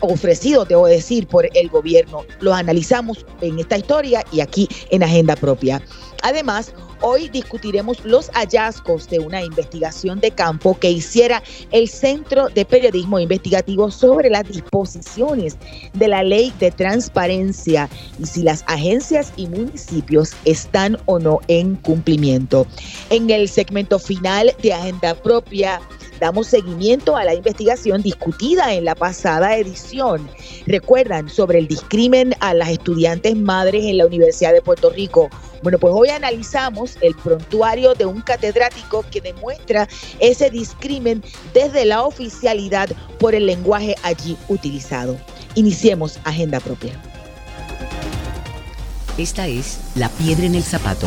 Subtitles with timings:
[0.00, 2.24] ofrecidos, debo decir, por el gobierno.
[2.40, 5.80] Los analizamos en esta historia y aquí en Agenda Propia.
[6.22, 12.64] Además, hoy discutiremos los hallazgos de una investigación de campo que hiciera el Centro de
[12.64, 15.56] Periodismo Investigativo sobre las disposiciones
[15.92, 21.76] de la ley de transparencia y si las agencias y municipios están o no en
[21.76, 22.66] cumplimiento.
[23.10, 25.80] En el segmento final de Agenda Propia,
[26.20, 30.28] damos seguimiento a la investigación discutida en la pasada edición.
[30.66, 35.30] Recuerdan sobre el discrimen a las estudiantes madres en la Universidad de Puerto Rico.
[35.62, 41.22] Bueno, pues hoy analizamos el prontuario de un catedrático que demuestra ese discrimen
[41.54, 45.16] desde la oficialidad por el lenguaje allí utilizado.
[45.54, 47.00] Iniciemos Agenda Propia.
[49.16, 51.06] Esta es La Piedra en el Zapato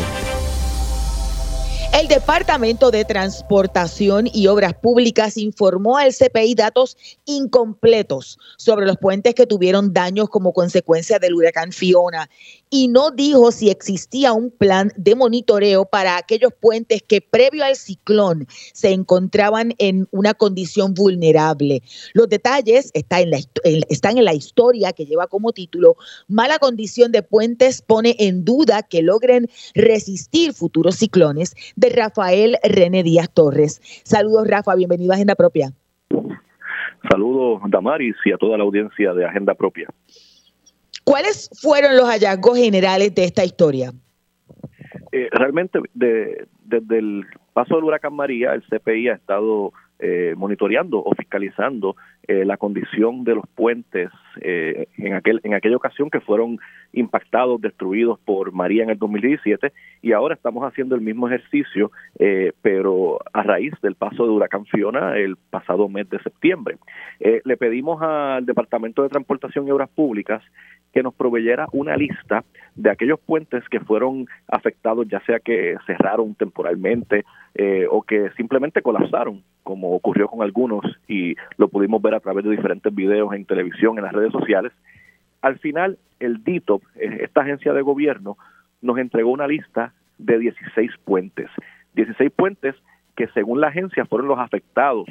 [1.92, 9.34] el Departamento de Transportación y Obras Públicas informó al CPI datos incompletos sobre los puentes
[9.34, 12.28] que tuvieron daños como consecuencia del huracán Fiona
[12.70, 17.76] y no dijo si existía un plan de monitoreo para aquellos puentes que previo al
[17.76, 21.82] ciclón se encontraban en una condición vulnerable.
[22.14, 25.96] Los detalles están en la, historia que lleva como título
[26.28, 33.02] Mala condición de puentes pone en duda que logren resistir futuros ciclones de Rafael René
[33.02, 33.80] Díaz Torres.
[34.04, 35.72] Saludos Rafa, bienvenido a Agenda Propia.
[37.10, 39.88] Saludos Damaris y a toda la audiencia de Agenda Propia.
[41.08, 43.92] ¿Cuáles fueron los hallazgos generales de esta historia?
[45.10, 47.24] Eh, realmente, desde el
[47.54, 51.96] paso del huracán María, el CPI ha estado eh, monitoreando o fiscalizando
[52.28, 56.58] eh, la condición de los puentes eh, en aquel en aquella ocasión que fueron
[56.92, 59.72] impactados, destruidos por María en el 2017
[60.02, 61.90] y ahora estamos haciendo el mismo ejercicio,
[62.62, 66.78] pero a raíz del paso de huracán Fiona el pasado mes de septiembre.
[67.20, 70.42] le pedimos al Departamento de Transportación y Obras Públicas
[70.92, 72.44] que nos proveyera una lista
[72.74, 77.24] de aquellos puentes que fueron afectados, ya sea que cerraron temporalmente
[77.54, 82.44] eh, o que simplemente colapsaron, como ocurrió con algunos y lo pudimos ver a través
[82.44, 84.72] de diferentes videos en televisión, en las redes sociales.
[85.40, 88.36] Al final, el DITOP, eh, esta agencia de gobierno,
[88.82, 91.48] nos entregó una lista de 16 puentes.
[91.94, 92.74] 16 puentes
[93.16, 95.08] que según la agencia fueron los afectados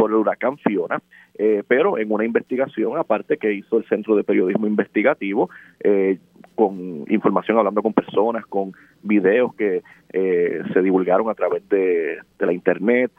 [0.00, 0.98] por el huracán Fiona,
[1.36, 5.50] eh, pero en una investigación aparte que hizo el Centro de Periodismo Investigativo,
[5.80, 6.18] eh,
[6.54, 8.72] con información hablando con personas, con
[9.02, 9.82] videos que
[10.14, 13.12] eh, se divulgaron a través de, la Internet,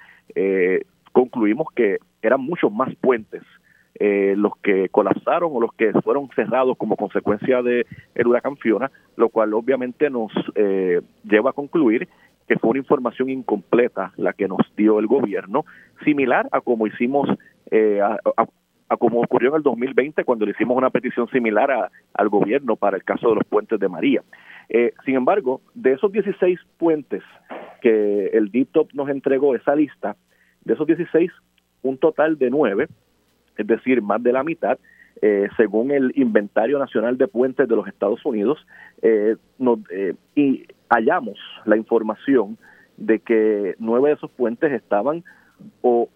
[1.11, 3.43] concluimos que eran muchos más puentes
[3.99, 9.29] los que colapsaron o los que fueron cerrados como consecuencia de el huracán Fiona, lo
[9.29, 10.31] cual obviamente nos
[11.23, 12.07] lleva a concluir
[12.51, 15.63] que fue una información incompleta la que nos dio el gobierno,
[16.03, 17.29] similar a como hicimos,
[17.71, 22.75] eh, a, como ocurrió en el 2020 cuando le hicimos una petición similar al gobierno
[22.75, 24.21] para el caso de los puentes de María.
[24.67, 27.23] Eh, sin embargo, de esos 16 puentes
[27.81, 30.17] que el DITOP nos entregó esa lista,
[30.65, 31.31] de esos 16,
[31.83, 32.87] un total de 9,
[33.57, 34.77] es decir, más de la mitad,
[35.21, 38.65] eh, según el Inventario Nacional de Puentes de los Estados Unidos,
[39.01, 39.35] eh,
[40.35, 42.57] y hallamos la información
[42.97, 45.23] de que nueve de esos puentes estaban
[45.81, 46.09] o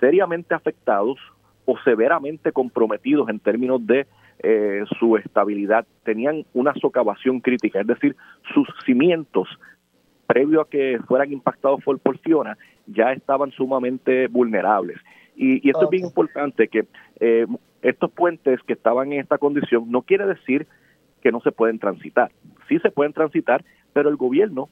[0.00, 1.18] seriamente afectados
[1.64, 4.06] o severamente comprometidos en términos de
[4.40, 5.86] eh, su estabilidad.
[6.04, 8.16] Tenían una socavación crítica, es decir,
[8.54, 9.48] sus cimientos
[10.28, 14.98] previo a que fueran impactados por, por Fiona, ya estaban sumamente vulnerables.
[15.34, 16.84] Y, esto es bien importante, que
[17.20, 17.46] eh,
[17.80, 20.66] estos puentes que estaban en esta condición no quiere decir
[21.22, 22.30] que no se pueden transitar.
[22.68, 24.68] Sí se pueden transitar, pero el gobierno,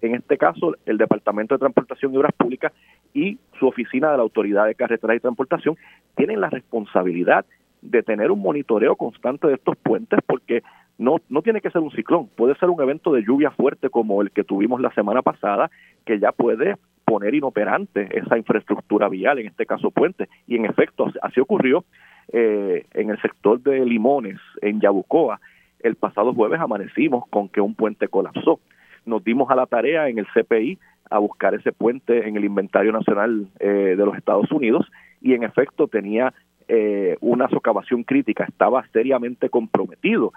[0.00, 2.72] en este caso el Departamento de Transportación y Obras Públicas
[3.12, 5.76] y su oficina de la Autoridad de Carreteras y Transportación,
[6.16, 7.44] tienen la responsabilidad
[7.82, 10.62] de tener un monitoreo constante de estos puentes porque
[10.98, 14.22] no, no tiene que ser un ciclón, puede ser un evento de lluvia fuerte como
[14.22, 15.70] el que tuvimos la semana pasada,
[16.04, 20.28] que ya puede poner inoperante esa infraestructura vial, en este caso puente.
[20.46, 21.84] Y en efecto, así ocurrió
[22.32, 25.40] eh, en el sector de Limones, en Yabucoa.
[25.80, 28.60] El pasado jueves amanecimos con que un puente colapsó.
[29.04, 30.78] Nos dimos a la tarea en el CPI
[31.10, 35.42] a buscar ese puente en el inventario nacional eh, de los Estados Unidos y en
[35.42, 36.32] efecto tenía
[36.66, 40.32] eh, una socavación crítica, estaba seriamente comprometido.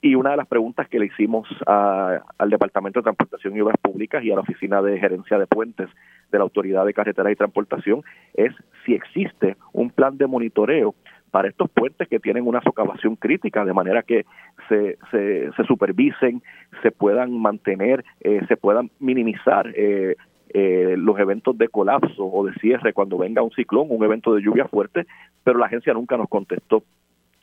[0.00, 4.22] Y una de las preguntas que le hicimos al Departamento de Transportación y Obras Públicas
[4.22, 5.88] y a la Oficina de Gerencia de Puentes
[6.30, 8.02] de la Autoridad de Carreteras y Transportación
[8.34, 8.52] es
[8.84, 10.94] si existe un plan de monitoreo
[11.32, 14.24] para estos puentes que tienen una socavación crítica, de manera que
[14.68, 16.42] se, se, supervisen,
[16.82, 20.16] se puedan mantener, eh, se puedan minimizar eh,
[20.50, 24.42] eh, los eventos de colapso o de cierre cuando venga un ciclón, un evento de
[24.42, 25.06] lluvia fuerte,
[25.44, 26.82] pero la agencia nunca nos contestó.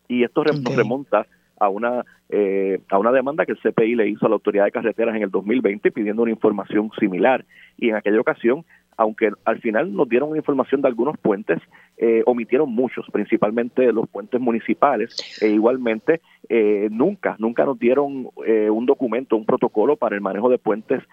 [0.08, 1.28] Y esto nos remonta
[1.60, 4.72] a una eh, a una demanda que el CPI le hizo a la Autoridad de
[4.72, 7.46] Carreteras en el 2020 pidiendo una información similar.
[7.78, 8.66] Y en aquella ocasión
[8.98, 11.60] aunque al final nos dieron información de algunos puentes,
[11.98, 18.86] eh, omitieron muchos, principalmente los puentes municipales, e igualmente eh, nunca, nunca nos dieron un
[18.86, 21.04] documento, un protocolo para el manejo de puentes,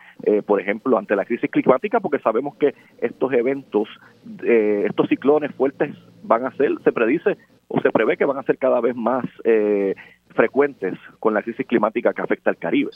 [0.46, 3.88] por ejemplo, ante la crisis climática, porque sabemos que estos eventos,
[4.44, 5.92] estos ciclones fuertes
[6.22, 7.36] van a ser, se predice
[7.74, 9.94] o se prevé que van a ser cada vez más eh,
[10.34, 12.90] frecuentes con la crisis climática que afecta al Caribe.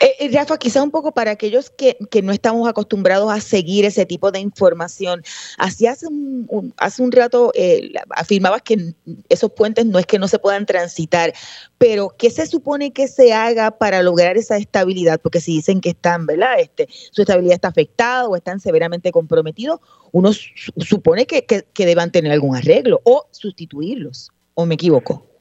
[0.00, 4.06] Eh, eh, Rafa, quizá un poco para aquellos que, no estamos acostumbrados a seguir ese
[4.06, 5.22] tipo de información,
[5.58, 8.94] así hace un, hace un rato eh, afirmabas que
[9.28, 11.32] esos puentes no es que no se puedan transitar,
[11.78, 15.20] pero ¿qué se supone que se haga para lograr esa estabilidad?
[15.20, 16.58] Porque si dicen que están, ¿verdad?
[16.58, 19.80] Este, su estabilidad está afectada o están severamente comprometidos,
[20.12, 25.33] uno supone que, que, que deban tener algún arreglo o sustituirlos, ¿o me equivoco?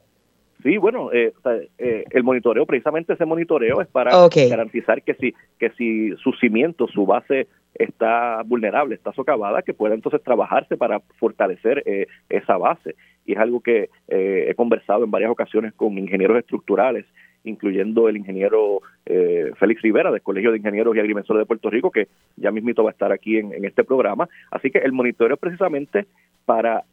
[0.63, 1.33] Sí, bueno, eh,
[1.77, 4.12] eh, el monitoreo, precisamente ese monitoreo es para
[4.50, 9.94] garantizar que si, que si su cimiento, su base está vulnerable, está socavada, que pueda
[9.94, 12.95] entonces trabajarse para fortalecer eh, esa base.
[13.25, 17.06] Y es algo que he conversado en varias ocasiones con ingenieros estructurales,
[17.45, 22.09] incluyendo el ingeniero Félix Rivera del Colegio de Ingenieros y Agrimensores de Puerto Rico, que
[22.36, 24.27] ya mismito va a estar aquí en, en este programa.
[24.51, 26.06] Así que el monitoreo precisamente
[26.45, 26.83] para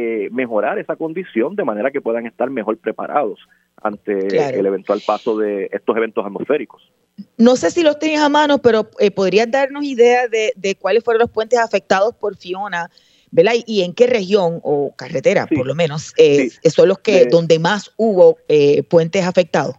[0.00, 3.40] eh, mejorar esa condición de manera que puedan estar mejor preparados
[3.82, 6.88] ante el eventual paso de estos eventos atmosféricos.
[7.36, 11.18] No sé si los tienes a mano, pero eh, podrías darnos idea de, cuáles fueron
[11.18, 12.88] los puentes afectados por Fiona,
[13.32, 13.54] ¿verdad?
[13.66, 17.92] Y, en qué región o carretera, por lo menos, eh, son los que donde más
[17.96, 19.74] hubo eh, puentes afectados.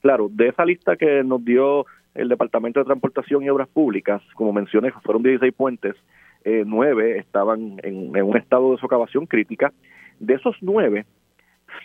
[0.00, 4.52] Claro, de esa lista que nos dio el Departamento de Transportación y Obras Públicas, como
[4.52, 5.96] mencioné, fueron 16 puentes
[6.44, 9.72] eh, nueve estaban en, un estado de socavación crítica.
[10.18, 11.06] De esos nueve,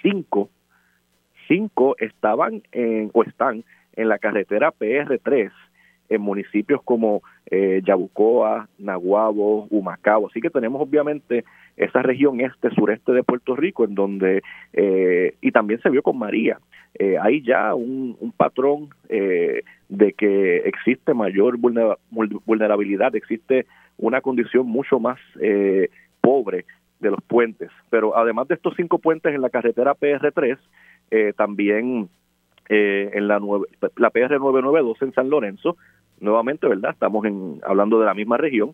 [0.02, 0.50] cinco,
[1.48, 3.64] cinco estaban en, o están
[3.96, 5.52] en la carretera PR3
[6.10, 10.28] en municipios como eh, Yabucoa, Naguabo, Humacao.
[10.28, 11.46] Así que tenemos obviamente
[11.78, 16.18] esa región este, sureste de Puerto Rico, en donde, eh, y también se vio con
[16.18, 16.60] María,
[16.98, 23.66] eh, hay ya un, un patrón eh, de que existe mayor vulnerabilidad, existe
[23.98, 25.90] una condición mucho más eh,
[26.22, 26.66] pobre
[27.00, 27.70] de los puentes.
[27.90, 30.58] Pero además de estos cinco puentes en la carretera PR3,
[31.12, 32.10] eh, también
[32.70, 33.40] eh, en la,
[33.98, 35.78] la PR 992 en San Lorenzo,
[36.20, 36.92] nuevamente, ¿verdad?
[36.92, 38.74] Estamos en, hablando de la misma región.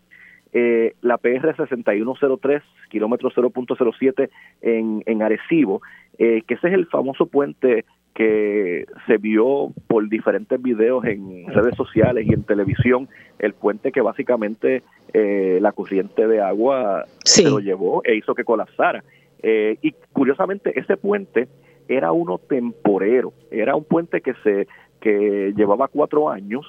[0.52, 4.28] la PR 6103, kilómetro 0.07
[4.60, 5.82] en, en Arecibo,
[6.18, 12.26] que ese es el famoso puente que se vio por diferentes videos en redes sociales
[12.26, 14.82] y en televisión, el puente que básicamente
[15.14, 19.02] eh, la corriente de agua se lo llevó e hizo que colapsara.
[19.42, 21.48] Eh, y curiosamente ese puente
[21.88, 24.66] era uno temporero, era un puente que se
[25.00, 26.64] que llevaba cuatro años,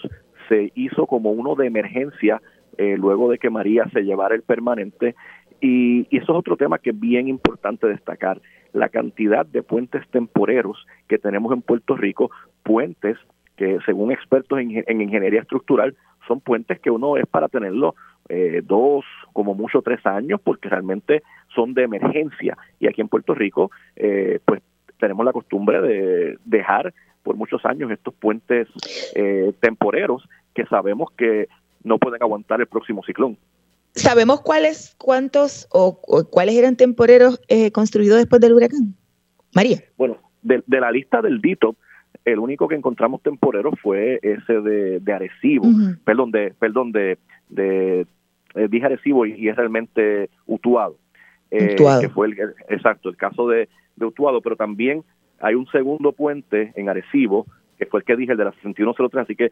[0.50, 2.42] se hizo como uno de emergencia
[2.78, 5.16] eh, luego de que María se llevara el permanente
[5.64, 8.42] y, y, eso es otro tema que es bien importante destacar
[8.74, 12.32] la cantidad de puentes temporeros que tenemos en Puerto Rico,
[12.64, 13.18] puentes
[13.56, 15.96] que según expertos en, ingeniería estructural
[16.28, 17.96] son puentes que uno es para tenerlo
[18.30, 21.22] eh, dos, como mucho tres años, porque realmente
[21.54, 22.58] son de emergencia.
[22.80, 24.62] Y aquí en Puerto Rico, eh, pues
[25.00, 26.94] tenemos la costumbre de dejar
[27.24, 28.68] por muchos años estos puentes
[29.16, 31.48] eh, temporeros que sabemos que
[31.84, 33.38] no pueden aguantar el próximo ciclón.
[33.96, 38.96] ¿Sabemos cuáles, cuántos o, cuáles eran temporeros eh, construidos después del huracán?
[39.54, 39.84] María.
[39.98, 41.76] Bueno, de, la lista del DITO,
[42.26, 45.68] el único que encontramos temporero fue ese de, de Arecibo,
[46.04, 47.18] perdón, de, perdón, de,
[47.50, 48.08] de
[48.56, 50.98] eh, dije Arecibo y, es realmente Utuado.
[51.52, 52.38] Eh, que fue el,
[52.70, 55.04] exacto, el caso de, de Utuado, pero también
[55.40, 57.46] hay un segundo puente en Arecibo,
[57.78, 59.52] que fue el que dije, el de la 6103, así que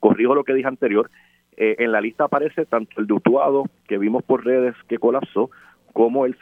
[0.00, 1.10] corrijo lo que dije anterior.
[1.56, 5.50] Eh, en la lista aparece tanto el de Utuado, que vimos por redes que colapsó,
[5.92, 6.36] como el,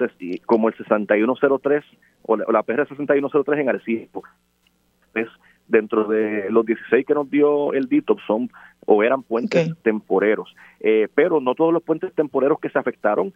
[0.47, 1.85] como el 6103
[2.23, 4.23] o la, la PR 6103 en Arecibo.
[5.15, 5.29] Es
[5.69, 8.51] dentro de los 16 que nos dio el DITOP son
[8.87, 10.55] o eran puentes temporeros.
[10.81, 13.33] Eh, pero no todos los puentes temporeros que se afectaron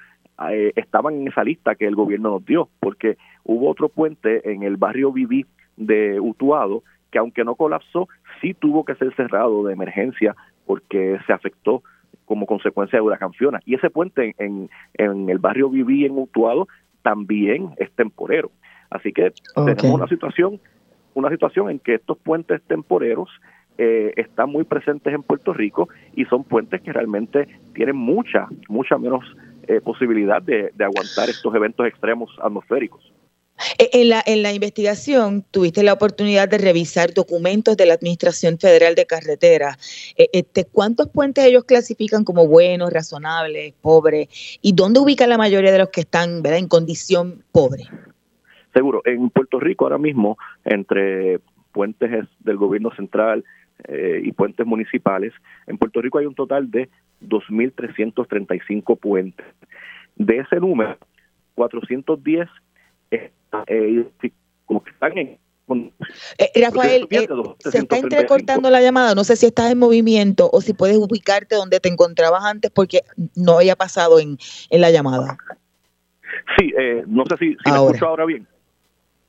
[0.50, 4.62] eh, estaban en esa lista que el gobierno nos dio, porque hubo otro puente en
[4.62, 8.08] el barrio Viví de Utuado que aunque no colapsó,
[8.40, 10.34] sí tuvo que ser cerrado de emergencia
[10.66, 11.82] porque se afectó
[12.24, 13.60] como consecuencia de huracán Fiona.
[13.64, 16.66] Y ese puente en, en el barrio Viví en Utuado
[17.02, 18.50] también es temporero.
[18.90, 20.60] Así que tenemos una situación
[21.16, 23.30] una situación en que estos puentes temporeros
[23.78, 28.98] eh, están muy presentes en Puerto Rico y son puentes que realmente tienen mucha, mucha
[28.98, 29.24] menos
[29.66, 33.12] eh, posibilidad de, aguantar estos eventos extremos atmosféricos.
[33.78, 38.58] E, en la, en la investigación tuviste la oportunidad de revisar documentos de la Administración
[38.58, 39.78] Federal de Carreteras.
[40.16, 44.28] Este, ¿Cuántos puentes ellos clasifican como buenos, razonables, pobres?
[44.62, 46.58] ¿Y dónde ubican la mayoría de los que están ¿verdad?
[46.58, 47.84] en condición pobre?
[48.74, 51.40] Seguro, en Puerto Rico ahora mismo, entre
[51.72, 52.10] puentes
[52.40, 53.44] del gobierno central
[53.88, 55.32] eh, y puentes municipales,
[55.66, 56.90] en Puerto Rico hay un total de
[57.22, 59.46] 2.335 puentes.
[60.16, 60.98] De ese número,
[61.54, 62.48] 410
[63.66, 64.06] eh,
[64.64, 65.38] como que están en
[66.38, 67.08] eh, Rafael,
[67.58, 69.16] se está entrecortando la llamada.
[69.16, 73.00] No sé si estás en movimiento o si puedes ubicarte donde te encontrabas antes porque
[73.34, 74.38] no había pasado en,
[74.70, 75.36] la llamada.
[76.56, 76.72] Sí,
[77.08, 78.46] no sé si, si me escucho ahora bien.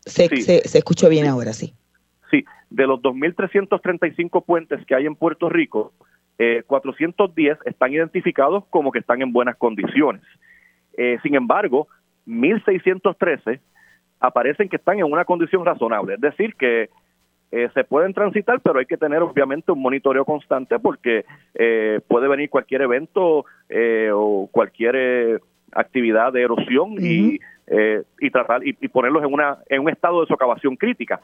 [0.05, 1.74] Se, se, escuchó bien ahora, sí.
[2.29, 5.93] Sí, de los 2.335 puentes que hay en Puerto Rico,
[6.39, 10.22] eh, 410 están identificados como que están en buenas condiciones.
[10.96, 11.88] Eh, sin embargo,
[12.27, 13.60] 1.613
[14.19, 16.89] aparecen que están en una condición razonable, es decir, que
[17.51, 22.27] eh, se pueden transitar, pero hay que tener obviamente un monitoreo constante porque eh, puede
[22.27, 23.45] venir cualquier evento
[24.13, 29.89] o cualquier actividad de erosión y eh, y tratar y, ponerlos en una en un
[29.89, 31.19] estado de socavación crítica.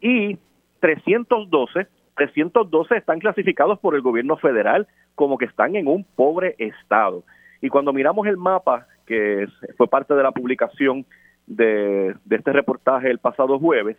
[0.00, 0.38] Y
[0.80, 7.24] 312 312 están clasificados por el gobierno federal como que están en un pobre estado.
[7.60, 9.46] Y cuando miramos el mapa que
[9.76, 11.04] fue parte de la publicación
[11.46, 13.96] de, de este reportaje el pasado jueves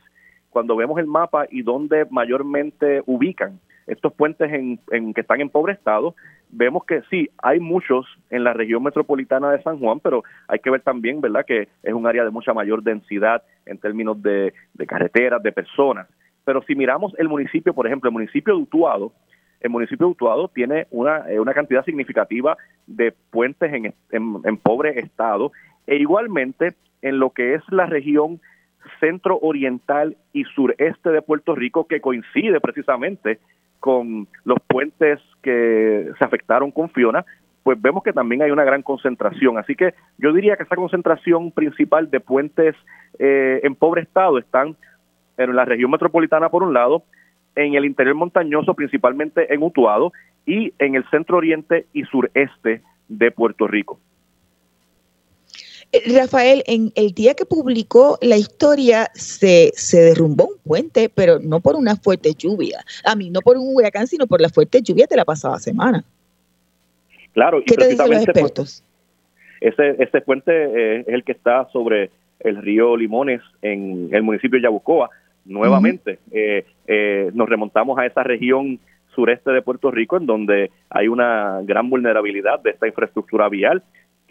[0.53, 5.49] cuando vemos el mapa y donde mayormente ubican estos puentes en, en, que están en
[5.49, 6.15] pobre estado,
[6.49, 10.69] vemos que sí, hay muchos en la región metropolitana de San Juan, pero hay que
[10.69, 14.53] ver también, ¿verdad?, que es un área de mucha mayor densidad en términos de,
[14.87, 16.07] carreteras, de personas.
[16.45, 19.11] Pero si miramos el municipio, por ejemplo, el municipio de Utuado,
[19.59, 24.99] el municipio de Utuado tiene una, eh, una cantidad significativa de puentes en, en pobre
[24.99, 25.51] estado
[25.87, 26.73] e igualmente
[27.03, 28.41] en lo que es la región
[28.99, 33.39] centro oriental y sureste de Puerto Rico que coincide precisamente
[33.79, 37.25] con los puentes que se afectaron con Fiona,
[37.63, 39.57] pues vemos que también hay una gran concentración.
[39.57, 42.75] Así que yo diría que esa concentración principal de puentes
[43.19, 44.75] eh, en pobre estado están
[45.37, 47.03] en la región metropolitana por un lado,
[47.55, 50.11] en el interior montañoso, principalmente en Utuado,
[50.45, 53.99] y en el centro oriente y sureste de Puerto Rico.
[55.93, 61.39] Eh, Rafael, en el día que publicó la historia se, se derrumbó un puente, pero
[61.39, 62.83] no por una fuerte lluvia.
[63.05, 66.03] A mí, no por un huracán, sino por la fuerte lluvia de la pasada semana.
[67.33, 68.83] Claro, ¿qué te dicen los expertos?
[69.61, 72.09] ese, ese puente eh, es el que está sobre
[72.39, 75.09] el río Limones en el municipio de Yabucoa.
[75.45, 76.65] Nuevamente, eh,
[77.33, 78.79] nos remontamos a esa región
[79.13, 83.83] sureste de Puerto Rico, en donde hay una gran vulnerabilidad de esta infraestructura vial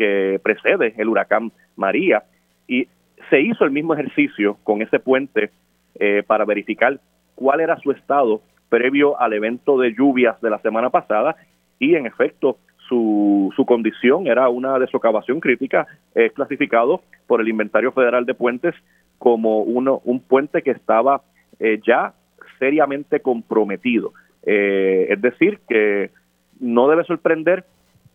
[0.03, 2.25] que precede el huracán María
[2.67, 2.89] y
[3.31, 5.51] se hizo el mismo ejercicio con ese puente
[5.95, 6.99] eh, para verificar
[7.37, 11.37] cuál era su estado previo al evento de lluvias de la semana pasada
[11.79, 12.57] y en efecto
[12.89, 18.75] su, su condición era una desocavación crítica, es clasificado por el Inventario Federal de Puentes
[19.19, 21.23] como uno, un puente que estaba
[21.61, 22.13] eh, ya
[22.59, 24.15] seriamente comprometido.
[24.45, 26.11] Eh, es decir, que
[26.59, 27.65] no debe sorprender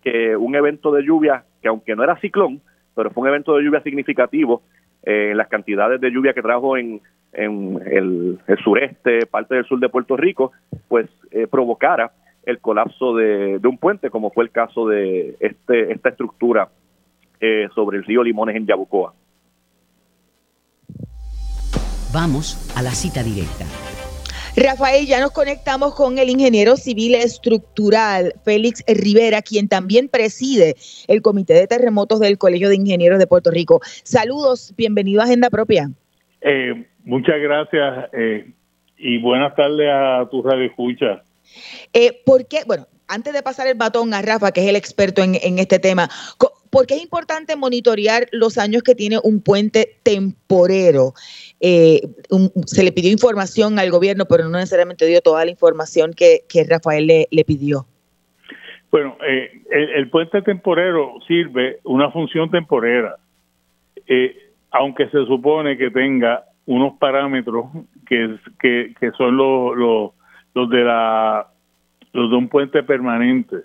[0.03, 2.61] que un evento de lluvia que aunque no era ciclón,
[2.95, 4.61] pero fue un evento de lluvia significativo
[5.03, 7.01] eh, en las cantidades de lluvia que trajo en,
[7.33, 10.51] el, sureste, parte del sur de Puerto Rico,
[10.87, 12.11] pues eh, provocara
[12.43, 16.69] el colapso de, un puente, como fue el caso de este esta estructura
[17.39, 19.13] eh, sobre el río Limones en Yabucoa.
[22.13, 23.65] Vamos a la cita directa.
[24.59, 30.75] Rafael, ya nos conectamos con el ingeniero civil estructural Félix Rivera, quien también preside
[31.07, 33.81] el Comité de Terremotos del Colegio de Ingenieros de Puerto Rico.
[33.83, 35.91] Saludos, bienvenido a Agenda Propia.
[36.41, 38.51] Eh, muchas gracias eh,
[38.97, 41.21] y buenas tardes a tu radio escucha.
[41.93, 42.61] Eh, ¿Por qué?
[42.65, 45.77] Bueno, antes de pasar el batón a Rafa, que es el experto en, en este
[45.77, 46.09] tema,
[46.69, 51.13] ¿Por qué es importante monitorear los años que tiene un puente temporero?
[51.59, 52.01] Eh,
[52.65, 57.07] se le pidió información al gobierno, pero no necesariamente dio toda la información que, Rafael
[57.07, 57.85] le, pidió.
[58.91, 63.15] Bueno, eh, el, puente temporero sirve una función temporera,
[64.07, 64.35] eh,
[64.71, 67.65] aunque se supone que tenga unos parámetros
[68.07, 70.11] que, que, son los, los,
[70.53, 71.47] los, de la
[72.13, 73.57] los de un puente permanente.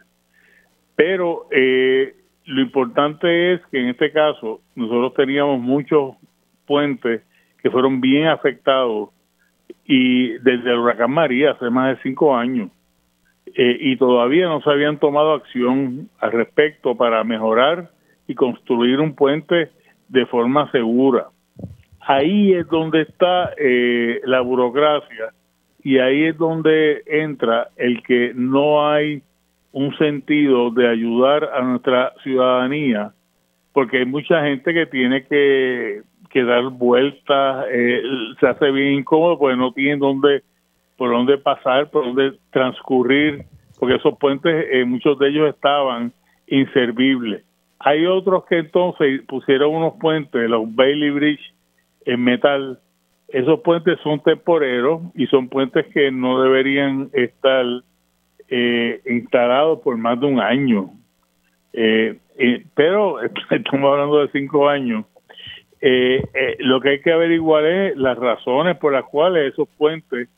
[0.94, 6.16] Pero eh, lo importante es que en este caso nosotros teníamos muchos
[6.66, 7.22] puentes
[7.62, 9.10] que fueron bien afectados
[9.84, 12.70] y desde el huracán María hace más de cinco años
[13.46, 17.90] eh, y todavía no se habían tomado acción al respecto para mejorar
[18.26, 19.70] y construir un puente
[20.08, 21.26] de forma segura.
[22.00, 25.32] Ahí es donde está eh, la burocracia
[25.82, 29.22] y ahí es donde entra el que no hay
[29.72, 33.12] un sentido de ayudar a nuestra ciudadanía,
[33.72, 36.02] porque hay mucha gente que tiene que,
[36.40, 38.02] dar vueltas, eh,
[38.40, 40.42] se hace bien incómodo porque no tienen dónde,
[40.96, 43.44] por dónde pasar, por dónde transcurrir,
[43.78, 46.12] porque esos puentes, eh, muchos de ellos estaban
[46.46, 47.44] inservibles.
[47.78, 51.54] Hay otros que entonces pusieron unos puentes, los Bailey Bridge
[52.06, 52.78] en metal.
[53.28, 57.64] Esos puentes son temporeros y son puentes que no deberían estar
[58.48, 60.90] eh, instalado por más de un año.
[61.72, 62.18] Eh,
[62.74, 63.20] pero
[63.50, 65.04] estamos hablando de cinco años.
[65.84, 70.28] Eh, eh, lo que hay que averiguar es las razones por las cuales esos puentes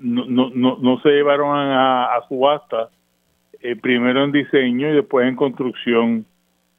[0.00, 2.90] no, no, no, se llevaron a, a subasta,
[3.82, 6.26] primero en diseño y después en construcción.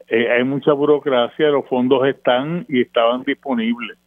[0.10, 3.98] hay mucha burocracia, los fondos están y estaban disponibles.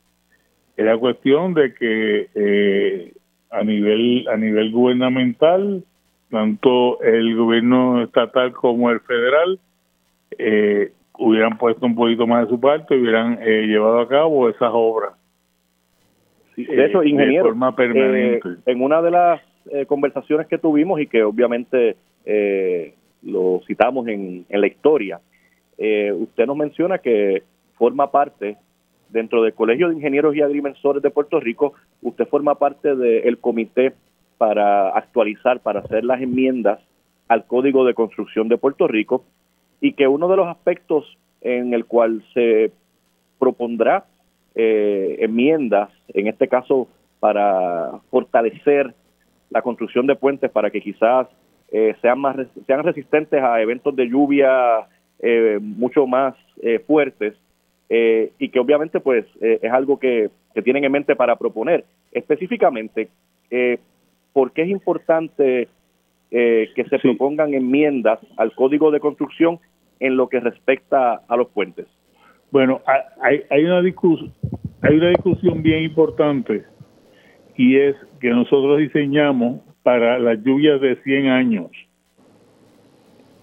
[0.76, 3.12] Era cuestión de que
[3.50, 5.84] a nivel a nivel gubernamental
[6.30, 9.58] tanto el gobierno estatal como el federal
[10.38, 14.48] eh, hubieran puesto un poquito más de su parte y hubieran eh, llevado a cabo
[14.48, 15.12] esas obras
[16.56, 18.48] de hecho ingeniero de forma permanente.
[18.48, 19.40] Eh, en una de las
[19.86, 21.96] conversaciones que tuvimos y que obviamente
[23.22, 25.20] lo citamos en, en la historia
[25.76, 27.42] usted nos menciona que
[27.76, 28.56] forma parte
[29.10, 33.92] dentro del Colegio de Ingenieros y Agrimensores de Puerto Rico, usted forma parte del comité
[34.36, 36.80] para actualizar, para hacer las enmiendas
[37.28, 39.24] al Código de Construcción de Puerto Rico
[39.80, 42.72] y que uno de los aspectos en el cual se
[43.38, 44.04] propondrá
[44.54, 46.88] eh, enmiendas, en este caso
[47.20, 48.94] para fortalecer
[49.50, 51.28] la construcción de puentes para que quizás
[51.70, 52.36] eh, sean más
[52.66, 54.86] sean resistentes a eventos de lluvia
[55.20, 56.34] eh, mucho más
[56.86, 57.34] fuertes
[57.90, 60.30] eh, y que obviamente pues eh, es algo que,
[60.64, 61.84] tienen en mente para proponer.
[62.10, 63.08] Específicamente,
[63.48, 63.78] eh,
[64.32, 65.68] ¿por qué es importante
[66.30, 69.58] eh, que se propongan enmiendas al Código de Construcción
[70.00, 71.86] en lo que respecta a los puentes?
[72.50, 72.80] Bueno,
[73.20, 76.64] hay, hay, una, hay una discusión bien importante
[77.56, 81.70] y es que nosotros diseñamos para las lluvias de 100 años.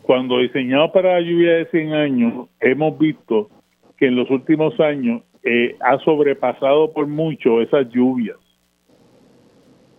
[0.04, 3.50] Cuando diseñamos para la lluvia de 100 años, hemos visto
[3.98, 8.38] que en los últimos años eh, ha sobrepasado por mucho esas lluvias.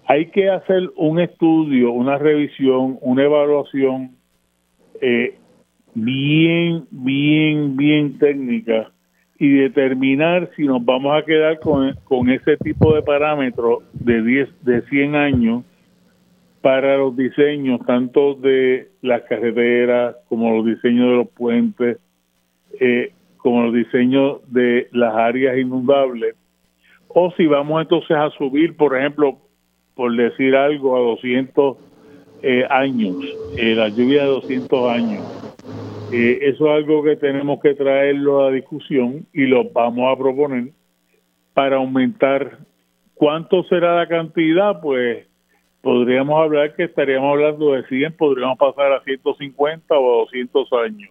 [0.08, 4.12] Hay que hacer un estudio, una revisión, una evaluación
[5.00, 5.36] eh,
[5.94, 8.92] bien, bien, bien técnica
[9.38, 14.64] y determinar si nos vamos a quedar con, con ese tipo de parámetros de 10,
[14.64, 15.64] de 100 años
[16.60, 21.98] para los diseños tanto de las carreteras como los diseños de los puentes,
[22.80, 26.34] eh, como los diseños de las áreas inundables,
[27.08, 29.38] o si vamos entonces a subir, por ejemplo,
[29.96, 31.76] por decir algo, a 200
[32.42, 33.16] eh, años,
[33.56, 35.24] eh, la lluvia de 200 años.
[36.12, 40.68] Eh, eso es algo que tenemos que traerlo a discusión y lo vamos a proponer
[41.54, 42.58] para aumentar.
[43.14, 44.82] ¿Cuánto será la cantidad?
[44.82, 45.26] Pues
[45.80, 51.10] podríamos hablar que estaríamos hablando de 100, podríamos pasar a 150 o a 200 años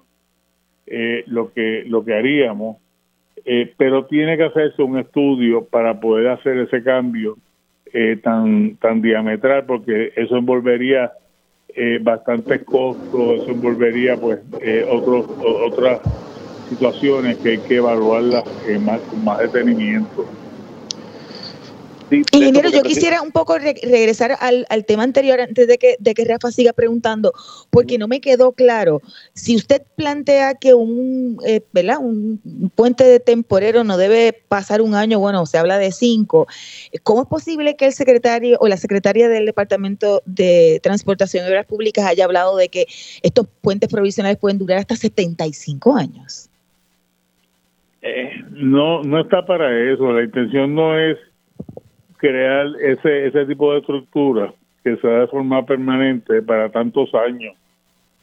[1.25, 2.77] lo que lo que haríamos
[3.75, 7.37] pero tiene que hacerse un estudio para poder hacer ese cambio
[7.97, 11.13] eh, tan tan diametral porque eso envolvería
[11.69, 16.01] eh, bastantes costos, eso envolvería pues eh, otros, otras
[16.67, 20.25] situaciones que hay que evaluarlas eh, más, con más detenimiento.
[22.11, 26.51] Ingeniero, yo quisiera un poco regresar al, tema anterior antes de que, de que Rafa
[26.51, 27.33] siga preguntando,
[27.69, 29.01] porque no me quedó claro.
[29.33, 31.97] Si usted plantea que un, eh, ¿verdad?
[31.99, 32.39] un
[32.75, 36.47] puente de temporero no debe pasar un año, bueno, se habla de cinco,
[37.03, 41.65] ¿cómo es posible que el secretario o la secretaria del Departamento de Transportación y Obras
[41.65, 42.85] Públicas haya hablado de que
[43.23, 46.49] estos puentes provisionales pueden durar hasta 75 años?
[48.01, 50.11] Eh, no, no está para eso.
[50.11, 51.17] La intención no es
[52.17, 57.55] crear ese, ese tipo de estructura que sea de forma permanente para tantos años.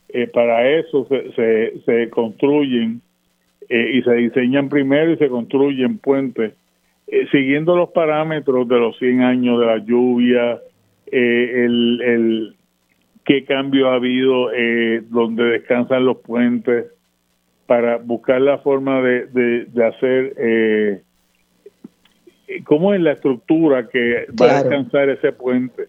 [0.08, 3.00] Eh, para eso se, se, construyen
[3.68, 6.52] eh, y se diseñan primero y se construyen puentes
[7.06, 10.60] eh, siguiendo los parámetros de los 100 años de la lluvia,
[11.06, 12.56] el, el
[13.24, 14.48] qué cambio ha habido
[15.10, 16.86] donde descansan los puentes
[17.66, 21.02] para buscar la forma de, de, de hacer
[22.64, 25.88] cómo es la estructura que va a alcanzar ese puente.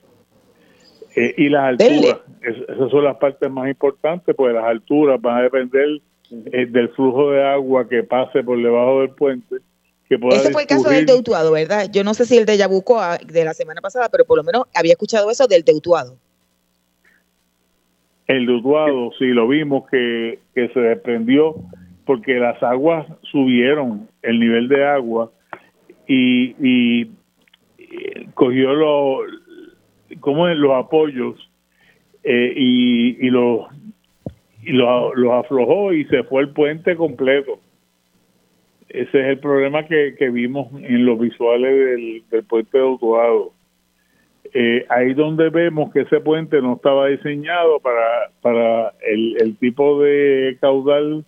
[1.15, 5.41] Eh, y las alturas, esas son las partes más importantes, pues las alturas van a
[5.43, 9.57] depender eh, del flujo de agua que pase por debajo del puente.
[10.09, 11.87] Que Ese fue el caso del Teutuado, ¿verdad?
[11.91, 14.63] Yo no sé si el de Yabucoa de la semana pasada, pero por lo menos
[14.75, 16.17] había escuchado eso del Teutuado.
[18.27, 21.55] El Teutuado, sí, lo vimos que, que se desprendió
[22.05, 25.31] porque las aguas subieron, el nivel de agua
[26.07, 27.11] y, y
[28.33, 29.21] cogió los,
[30.19, 31.49] como los apoyos
[32.23, 33.67] eh, y, y los
[34.65, 37.59] y los aflojó y se fue el puente completo.
[38.87, 43.51] Ese es el problema que, vimos en los visuales del, puente de Utuado.
[44.53, 50.57] Eh, ahí donde vemos que ese puente no estaba diseñado para, para el tipo de
[50.61, 51.25] caudal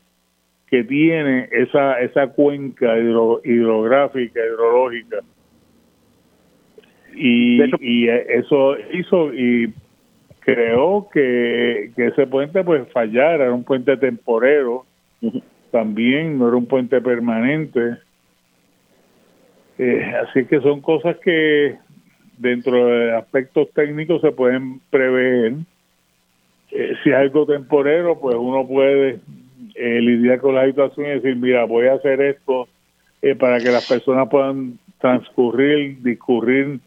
[0.70, 5.20] que tiene esa, esa cuenca hidrográfica, hidrológica.
[7.14, 9.74] Y, y eso hizo y
[10.46, 14.86] creó que, ese puente pues fallara, era un puente temporero,
[15.72, 17.98] también no era un puente permanente.
[19.78, 21.76] Eh, así que son cosas que
[22.38, 25.54] dentro de aspectos técnicos se pueden prever.
[26.72, 29.20] Eh, si es algo temporero, pues uno puede
[29.76, 32.68] eh, lidiar con la situación y decir, mira, voy a hacer esto
[33.22, 36.80] eh, para que las personas puedan transcurrir, discurrir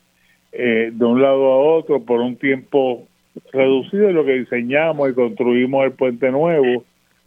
[0.53, 3.07] eh, de un lado a otro por un tiempo
[3.53, 6.85] reducido, lo que diseñamos y construimos el puente nuevo.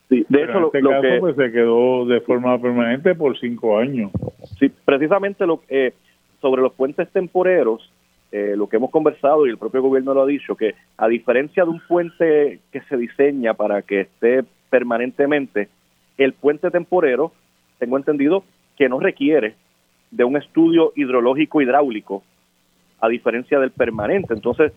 [0.10, 4.12] Sí, de hecho, en este caso pues, se quedó de forma permanente por cinco años.
[4.60, 5.94] Sí, precisamente lo, eh,
[6.42, 7.90] sobre los puentes temporeros,
[8.32, 11.64] eh, lo que hemos conversado y el propio gobierno lo ha dicho, que a diferencia
[11.64, 15.70] de un puente que se diseña para que esté permanentemente,
[16.18, 17.32] el puente temporero,
[17.78, 18.44] tengo entendido
[18.76, 19.54] que no requiere
[20.10, 22.24] de un estudio hidrológico hidráulico,
[23.00, 24.34] a diferencia del permanente.
[24.34, 24.74] Entonces,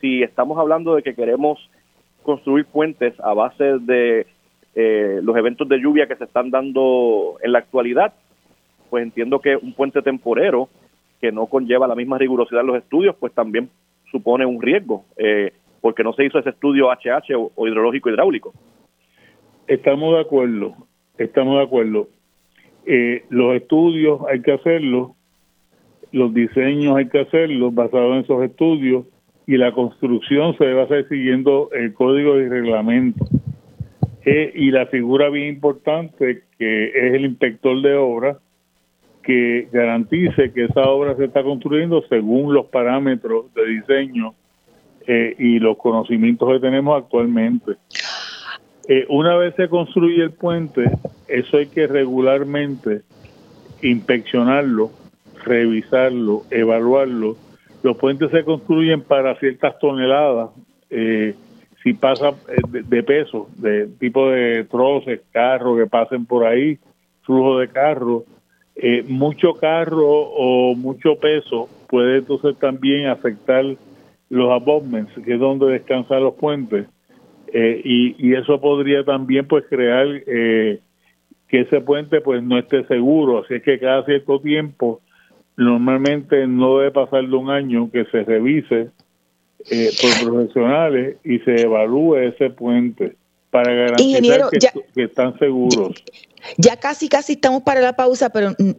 [0.00, 1.58] si estamos hablando de que queremos
[2.22, 4.26] construir puentes a base de
[4.74, 8.12] eh, los eventos de lluvia que se están dando en la actualidad,
[8.88, 10.68] pues entiendo que un puente temporero
[11.20, 13.68] que no conlleva la misma rigurosidad en los estudios, pues también
[14.10, 18.52] supone un riesgo, eh, porque no se hizo ese estudio HH o, hidrológico hidráulico.
[19.70, 20.74] Estamos de acuerdo,
[21.16, 22.08] estamos de acuerdo.
[22.86, 25.12] Eh, los estudios hay que hacerlos,
[26.10, 29.06] los diseños hay que hacerlos basados en esos estudios
[29.46, 33.24] y la construcción se debe hacer siguiendo el código y reglamento.
[34.24, 38.38] Eh, y la figura bien importante que es el inspector de obra
[39.22, 44.34] que garantice que esa obra se está construyendo según los parámetros de diseño
[45.06, 47.76] eh, y los conocimientos que tenemos actualmente.
[48.88, 50.90] Eh, una vez se construye el puente,
[51.28, 53.02] eso hay que regularmente
[53.82, 54.90] inspeccionarlo,
[55.44, 57.36] revisarlo, evaluarlo.
[57.82, 60.50] Los puentes se construyen para ciertas toneladas,
[60.90, 61.34] eh,
[61.82, 62.32] si pasa
[62.68, 66.78] de, de, peso, de tipo de troces, carros que pasen por ahí,
[67.22, 68.24] flujo de carros,
[68.76, 73.64] eh, mucho carro o mucho peso puede entonces también afectar
[74.30, 76.86] los abutments, que es donde descansan los puentes,
[77.52, 80.80] eh, y, eso podría también pues crear eh,
[81.48, 85.00] que ese puente pues no esté seguro, así es que cada cierto tiempo,
[85.56, 88.90] normalmente no debe pasar de un año que se revise
[89.60, 93.16] por profesionales y se evalúe ese puente
[93.50, 94.48] para garantizar
[94.94, 96.02] que, están seguros.
[96.56, 98.70] Ya casi, casi estamos para la pausa, pero mm,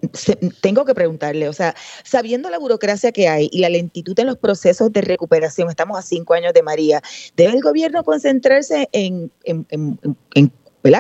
[0.62, 4.38] tengo que preguntarle, o sea, sabiendo la burocracia que hay y la lentitud en los
[4.38, 7.02] procesos de recuperación, estamos a cinco años de María,
[7.36, 9.32] ¿debe el gobierno concentrarse en,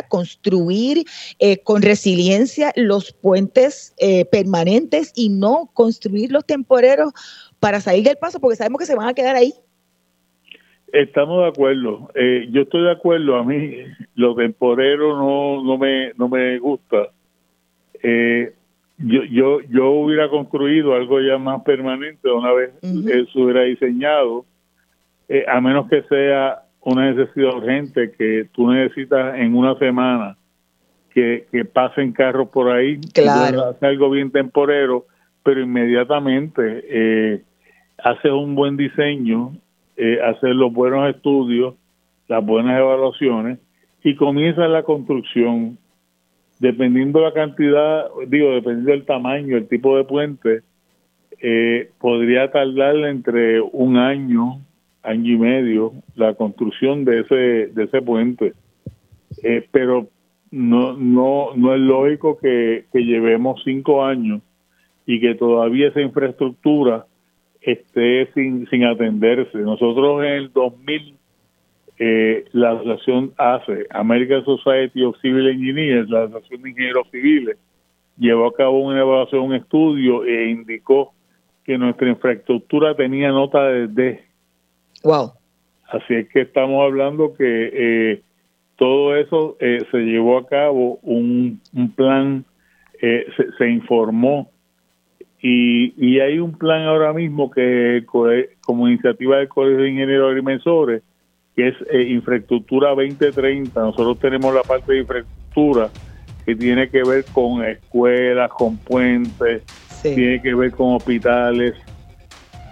[0.09, 1.05] construir
[1.39, 7.13] eh, con resiliencia los puentes eh, permanentes y no construir los temporeros
[7.59, 9.53] para salir del paso, porque sabemos que se van a quedar ahí?
[10.93, 12.09] Estamos de acuerdo.
[12.15, 13.35] Eh, yo estoy de acuerdo.
[13.37, 13.75] A mí
[14.15, 17.09] lo temporero no, no, me, no me gusta.
[18.03, 18.53] Eh,
[18.97, 24.45] yo, yo, yo hubiera construido algo ya más permanente una vez eso hubiera diseñado,
[25.27, 30.37] eh, a menos que sea una necesidad urgente que tú necesitas en una semana
[31.13, 32.99] que, que pasen carros por ahí.
[33.13, 33.69] Claro.
[33.69, 35.05] Hace algo bien temporero,
[35.43, 37.41] pero inmediatamente eh,
[37.97, 39.53] haces un buen diseño
[39.97, 41.75] eh, hacer los buenos estudios,
[42.27, 43.59] las buenas evaluaciones
[44.03, 45.77] y comienza la construcción.
[46.59, 50.61] Dependiendo la cantidad, digo, dependiendo del tamaño, el tipo de puente,
[51.41, 54.59] eh, podría tardar entre un año,
[55.01, 57.35] año y medio, la construcción de ese,
[57.73, 58.53] de ese puente.
[59.43, 60.07] Eh, pero
[60.51, 64.41] no, no, no es lógico que, que llevemos cinco años
[65.05, 67.05] y que todavía esa infraestructura
[67.61, 69.57] esté sin, sin atenderse.
[69.59, 71.15] Nosotros en el 2000,
[71.99, 77.57] eh, la asociación ACE, American Society of Civil Engineers, la asociación de ingenieros civiles,
[78.17, 81.13] llevó a cabo una evaluación, un estudio e indicó
[81.63, 84.23] que nuestra infraestructura tenía nota de D.
[85.03, 85.33] Wow.
[85.89, 88.21] Así es que estamos hablando que eh,
[88.77, 92.45] todo eso eh, se llevó a cabo, un, un plan,
[92.99, 93.25] se,
[93.57, 94.50] se informó
[95.41, 101.01] y, y hay un plan ahora mismo que como iniciativa del Colegio de Ingenieros Agrimensores,
[101.55, 103.79] que es eh, Infraestructura 2030.
[103.79, 105.89] Nosotros tenemos la parte de infraestructura
[106.45, 109.63] que tiene que ver con escuelas, con puentes,
[110.01, 111.73] tiene que ver con hospitales,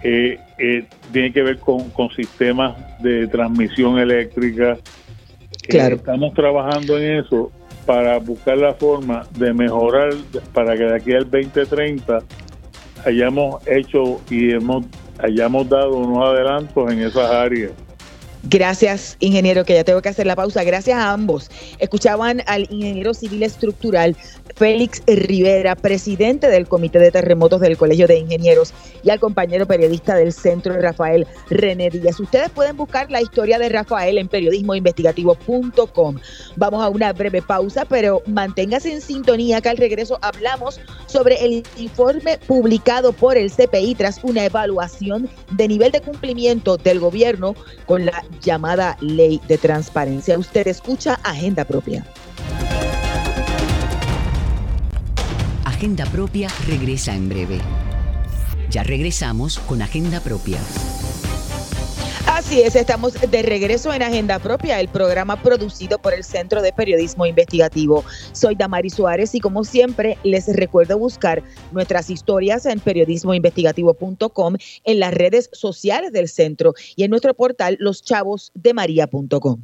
[0.04, 4.78] eh, eh, tiene que ver con, con sistemas de transmisión eléctrica.
[5.68, 5.96] Claro.
[5.96, 7.52] estamos trabajando en eso
[7.86, 10.12] para buscar la forma de mejorar
[10.52, 12.20] para que de aquí al 2030
[13.04, 14.84] hayamos hecho y hemos
[15.18, 17.72] hayamos dado unos adelantos en esas áreas.
[18.42, 20.64] Gracias, ingeniero, que ya tengo que hacer la pausa.
[20.64, 21.50] Gracias a ambos.
[21.78, 24.16] Escuchaban al ingeniero civil estructural
[24.56, 28.72] Félix Rivera, presidente del Comité de Terremotos del Colegio de Ingenieros,
[29.02, 32.18] y al compañero periodista del Centro, Rafael René Díaz.
[32.18, 36.16] Ustedes pueden buscar la historia de Rafael en periodismoinvestigativo.com.
[36.56, 41.62] Vamos a una breve pausa, pero manténgase en sintonía que al regreso hablamos sobre el
[41.76, 47.54] informe publicado por el CPI tras una evaluación de nivel de cumplimiento del gobierno
[47.86, 50.38] con la llamada ley de transparencia.
[50.38, 52.04] Usted escucha Agenda Propia.
[55.64, 57.60] Agenda Propia regresa en breve.
[58.70, 60.58] Ya regresamos con Agenda Propia.
[62.32, 66.72] Así es, estamos de regreso en Agenda Propia, el programa producido por el Centro de
[66.72, 68.04] Periodismo Investigativo.
[68.32, 75.12] Soy Damari Suárez y como siempre les recuerdo buscar nuestras historias en periodismoinvestigativo.com, en las
[75.12, 79.60] redes sociales del centro y en nuestro portal loschavosdemaria.com.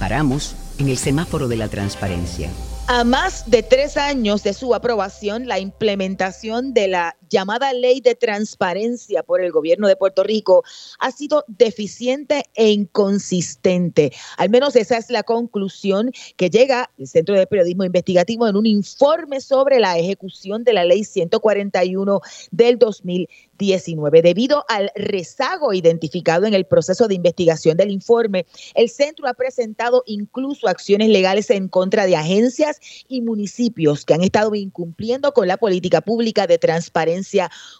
[0.00, 2.50] Paramos en el semáforo de la transparencia
[2.88, 8.14] a más de tres años de su aprobación, la implementación de la llamada ley de
[8.14, 10.62] transparencia por el gobierno de Puerto Rico
[11.00, 14.12] ha sido deficiente e inconsistente.
[14.36, 18.66] Al menos esa es la conclusión que llega el Centro de Periodismo Investigativo en un
[18.66, 23.28] informe sobre la ejecución de la ley 141 del 2000
[24.22, 30.02] Debido al rezago identificado en el proceso de investigación del informe, el centro ha presentado
[30.06, 35.58] incluso acciones legales en contra de agencias y municipios que han estado incumpliendo con la
[35.58, 37.21] política pública de transparencia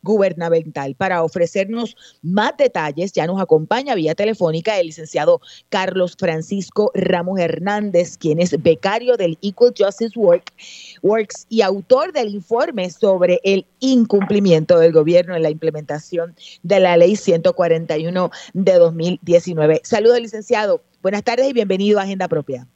[0.02, 0.94] gubernamental.
[0.94, 8.16] Para ofrecernos más detalles, ya nos acompaña vía telefónica el licenciado Carlos Francisco Ramos Hernández,
[8.18, 14.92] quien es becario del Equal Justice Works y autor del informe sobre el incumplimiento del
[14.92, 19.80] gobierno en la implementación de la ley 141 de 2019.
[19.84, 20.82] Saludos, licenciado.
[21.02, 22.66] Buenas tardes y bienvenido a Agenda Propia.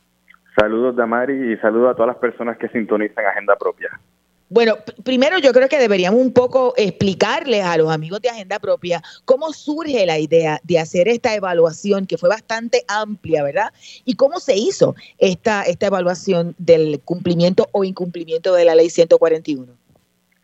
[0.59, 3.91] Saludos, Damari, y saludos a todas las personas que sintonizan Agenda Propia.
[4.49, 9.03] Bueno, primero yo creo que deberíamos un poco explicarles a los amigos de Agenda Propia
[9.25, 13.73] cómo surge la idea de hacer esta evaluación que fue bastante amplia, ¿verdad?
[14.05, 19.86] Y cómo se hizo esta, esta evaluación del cumplimiento o incumplimiento de la ley 141.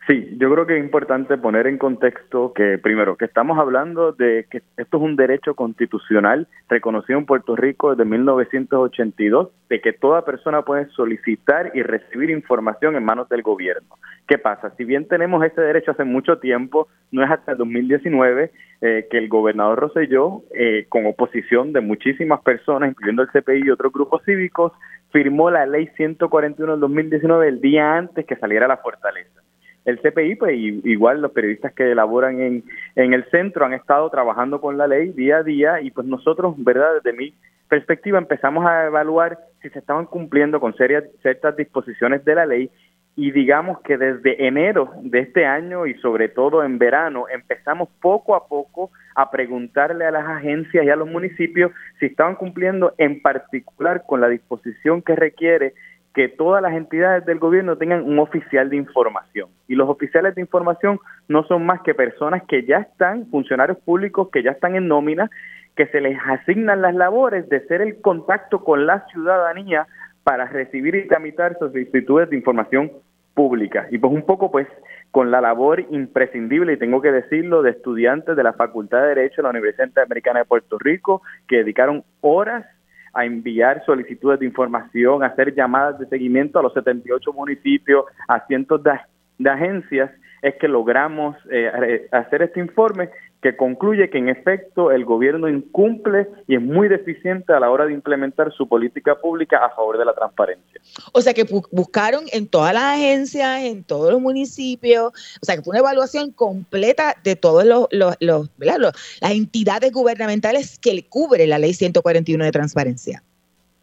[0.05, 4.45] Sí, yo creo que es importante poner en contexto que, primero, que estamos hablando de
[4.51, 10.25] que esto es un derecho constitucional reconocido en Puerto Rico desde 1982, de que toda
[10.25, 13.95] persona puede solicitar y recibir información en manos del gobierno.
[14.27, 14.73] ¿Qué pasa?
[14.75, 19.17] Si bien tenemos ese derecho hace mucho tiempo, no es hasta el 2019 eh, que
[19.17, 24.21] el gobernador Rosselló, eh, con oposición de muchísimas personas, incluyendo el CPI y otros grupos
[24.25, 24.73] cívicos,
[25.13, 29.42] firmó la ley 141 del 2019 el día antes que saliera la fortaleza
[29.85, 32.63] el CPI, pues igual los periodistas que elaboran en,
[32.95, 36.55] en el centro han estado trabajando con la ley día a día y pues nosotros,
[36.57, 36.95] ¿verdad?
[37.03, 37.33] Desde mi
[37.67, 42.69] perspectiva empezamos a evaluar si se estaban cumpliendo con serias, ciertas disposiciones de la ley
[43.15, 48.35] y digamos que desde enero de este año y sobre todo en verano empezamos poco
[48.35, 53.21] a poco a preguntarle a las agencias y a los municipios si estaban cumpliendo en
[53.21, 55.73] particular con la disposición que requiere
[56.13, 59.49] que todas las entidades del gobierno tengan un oficial de información.
[59.67, 64.29] Y los oficiales de información no son más que personas que ya están, funcionarios públicos
[64.31, 65.29] que ya están en nómina,
[65.75, 69.87] que se les asignan las labores de ser el contacto con la ciudadanía
[70.23, 72.91] para recibir y tramitar solicitudes de información
[73.33, 73.87] pública.
[73.89, 74.67] Y pues un poco pues
[75.09, 79.37] con la labor imprescindible, y tengo que decirlo, de estudiantes de la Facultad de Derecho
[79.37, 82.65] de la Universidad Interamericana de Puerto Rico, que dedicaron horas
[83.13, 88.45] a enviar solicitudes de información, a hacer llamadas de seguimiento a los 78 municipios, a
[88.47, 93.09] cientos de, agencias, es que logramos eh, hacer este informe
[93.43, 97.85] que concluye que en efecto el gobierno incumple y es muy deficiente a la hora
[97.85, 100.79] de implementar su política pública a favor de la transparencia.
[101.11, 105.61] O sea que buscaron en todas las agencias, en todos los municipios, o sea que
[105.61, 111.59] fue una evaluación completa de todas los, los, las entidades gubernamentales que le cubre la
[111.59, 113.23] ley 141 de transparencia.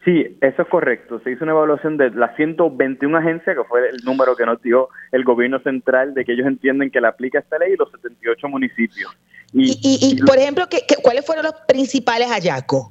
[0.06, 1.20] Sí, eso es correcto.
[1.22, 4.88] Se hizo una evaluación de las 121 agencias, que fue el número que nos dio
[5.12, 8.48] el gobierno central, de que ellos entienden que le aplica esta ley, y los 78
[8.48, 9.14] municipios.
[9.52, 12.88] Y, y, por ejemplo, ¿qué, cuáles fueron los principales hallazgos?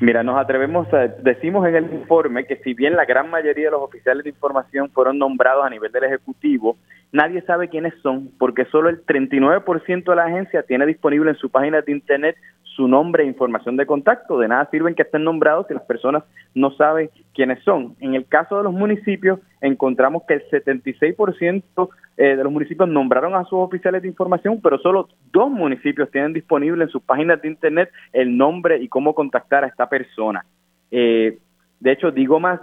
[0.00, 3.70] Mira, nos atrevemos a, decimos en el informe que si bien la gran mayoría de
[3.72, 6.78] los oficiales de información fueron nombrados a nivel del Ejecutivo,
[7.12, 11.50] nadie sabe quiénes son, porque solo el 39% de la agencia tiene disponible en su
[11.50, 12.36] página de Internet
[12.76, 14.38] su nombre e información de contacto.
[14.38, 17.96] De nada sirven que estén nombrados si las personas no saben quiénes son.
[18.00, 23.34] En el caso de los municipios, encontramos que el 76% eh, de los municipios nombraron
[23.34, 27.48] a sus oficiales de información, pero solo dos municipios tienen disponible en sus páginas de
[27.48, 30.44] Internet el nombre y cómo contactar a esta persona.
[30.90, 31.38] Eh,
[31.80, 32.60] de hecho, digo más,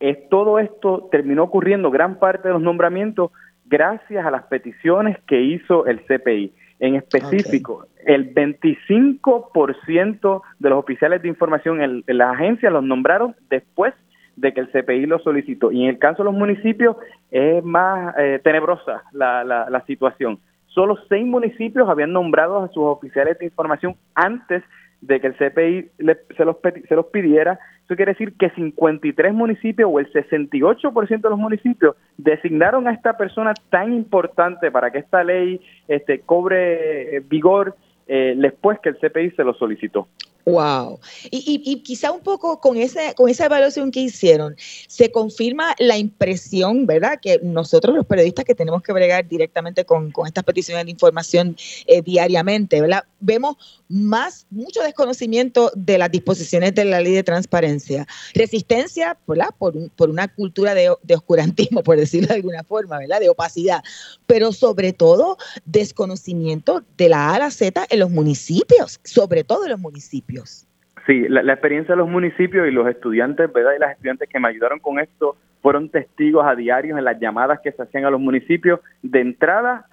[0.00, 3.30] es, todo esto terminó ocurriendo, gran parte de los nombramientos
[3.70, 6.52] gracias a las peticiones que hizo el CPI.
[6.80, 13.94] En específico, el 25% de los oficiales de información en, la agencia los nombraron después
[14.36, 15.70] de que el CPI lo solicitó.
[15.70, 16.96] Y en el caso de los municipios
[17.30, 20.38] es más eh, tenebrosa la, la, situación.
[20.68, 24.62] Solo seis municipios habían nombrado a sus oficiales de información antes
[25.00, 25.90] de que el CPI
[26.36, 26.56] se, los,
[26.88, 27.58] se los pidiera
[27.90, 33.16] eso quiere decir que 53 municipios o el 68% de los municipios designaron a esta
[33.16, 37.74] persona tan importante para que esta ley este, cobre eh, vigor
[38.06, 40.06] eh, después que el CPI se lo solicitó.
[40.44, 41.00] Wow.
[41.32, 45.98] Y, y, quizá un poco con, ese, con esa evaluación que hicieron, se confirma la
[45.98, 47.18] impresión, ¿verdad?
[47.20, 52.02] Que nosotros los periodistas que tenemos que bregar directamente con, estas peticiones de información eh,
[52.02, 53.04] diariamente, ¿verdad?
[53.20, 59.16] Vemos más, mucho desconocimiento de las disposiciones de la ley de transparencia, resistencia.
[59.58, 63.20] Por, por una cultura de, oscurantismo, por decirlo de alguna forma, ¿verdad?
[63.20, 63.82] De opacidad,
[64.26, 69.64] pero sobre todo desconocimiento de la A a la Z en los municipios, sobre todo
[69.64, 70.66] en los municipios.
[71.06, 73.72] Sí, la, experiencia de los municipios y los estudiantes, ¿verdad?
[73.76, 77.60] Y las estudiantes que me ayudaron con esto fueron testigos a diarios en las llamadas
[77.60, 78.80] que se hacían a los municipios.
[79.02, 79.86] De entrada,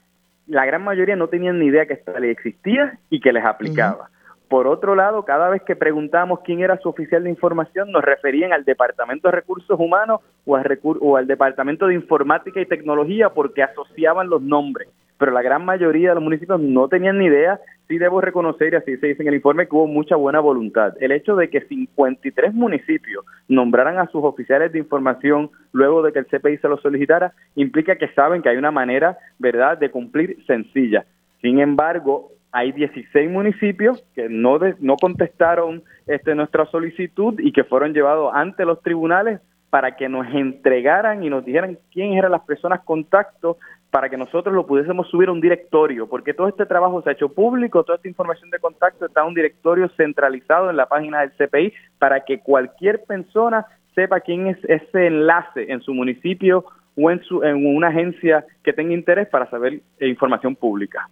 [0.47, 4.09] la gran mayoría no tenían ni idea que esta ley existía y que les aplicaba.
[4.49, 8.53] Por otro lado, cada vez que preguntamos quién era su oficial de información, nos referían
[8.53, 13.61] al Departamento de Recursos Humanos o al, o al Departamento de Informática y Tecnología porque
[13.61, 14.87] asociaban los nombres.
[15.17, 18.75] Pero la gran mayoría de los municipios no tenían ni idea sí debo reconocer, y
[18.75, 20.93] así se dice en el informe, que hubo mucha buena voluntad.
[20.99, 26.19] El hecho de que 53 municipios nombraran a sus oficiales de información luego de que
[26.19, 30.37] el CPI se lo solicitara, implica que saben que hay una manera, ¿verdad?, de cumplir
[30.45, 31.05] sencilla.
[31.41, 37.93] Sin embargo, hay 16 municipios que no, no contestaron este, nuestra solicitud y que fueron
[37.93, 39.39] llevados ante los tribunales
[39.69, 43.57] para que nos entregaran y nos dijeran quién eran las personas contacto
[43.91, 47.13] para que nosotros lo pudiésemos subir a un directorio, porque todo este trabajo se ha
[47.13, 51.21] hecho público, toda esta información de contacto está en un directorio centralizado en la página
[51.21, 53.65] del CPI para que cualquier persona
[53.95, 56.65] sepa quién es ese enlace en su municipio
[56.95, 61.09] o en, su, en una agencia que tenga interés para saber información pública.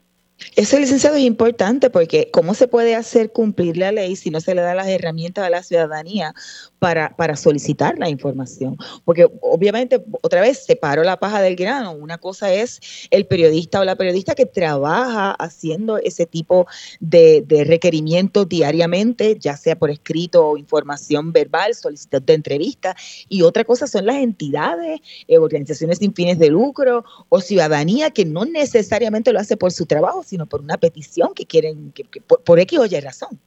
[0.56, 4.56] Eso, licenciado, es importante porque ¿cómo se puede hacer cumplir la ley si no se
[4.56, 6.34] le da las herramientas a la ciudadanía
[6.80, 8.78] para, para solicitar la información?
[9.04, 11.92] Porque obviamente, otra vez, separo la paja del grano.
[11.92, 12.80] Una cosa es
[13.12, 16.68] el periodista o la periodista que trabaja haciendo ese tipo
[17.02, 22.96] de, de requerimientos diariamente, ya sea por escrito o información verbal, solicitud de entrevista.
[23.28, 28.24] Y otra cosa son las entidades, eh, organizaciones sin fines de lucro o ciudadanía que
[28.24, 32.60] no necesariamente lo hace por su trabajo, sino por una petición que quieren, que, por,
[32.60, 33.40] X o Y razón.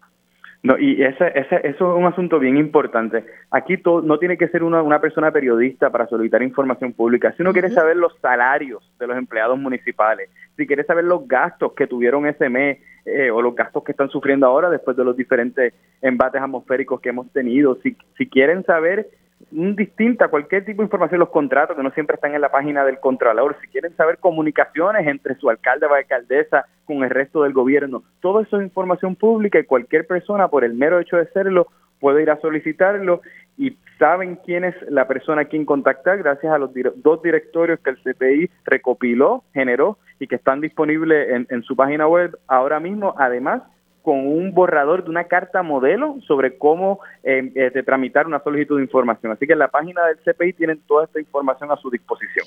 [0.63, 3.25] No, y ese, ese, eso es un asunto bien importante.
[3.53, 7.33] Aquí todo, no tiene que ser una, una persona periodista para solicitar información pública.
[7.37, 11.75] Si uno quiere saber los salarios de los empleados municipales, si quiere saber los gastos
[11.75, 15.17] que tuvieron ese mes eh, o los gastos que están sufriendo ahora después de los
[15.17, 15.73] diferentes
[16.03, 19.09] embates atmosféricos que hemos tenido, si, si quieren saber
[19.51, 20.29] distinta.
[20.29, 23.57] Cualquier tipo de información, los contratos que no siempre están en la página del Contralor,
[23.61, 28.41] si quieren saber comunicaciones entre su alcalde o alcaldesa con el resto del gobierno, todo
[28.41, 31.69] eso es información pública y cualquier persona por el mero hecho de serlo
[32.01, 33.21] puede ir a solicitarlo.
[33.57, 37.91] Y saben quién es la persona a quien contactar gracias a los dos directorios que
[37.91, 43.15] el CPI recopiló, generó y que están disponibles en, en su página web ahora mismo.
[43.19, 43.63] Además,
[44.09, 48.85] con un borrador de una carta modelo sobre cómo eh, eh, tramitar una solicitud de
[48.85, 49.33] información.
[49.33, 52.47] Así que en la página del CPI tienen toda esta información a su disposición.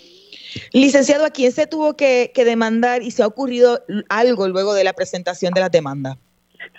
[0.73, 3.77] Licenciado, ¿a quién se tuvo que, demandar y se ha ocurrido
[4.09, 6.17] algo luego de la presentación de la demanda?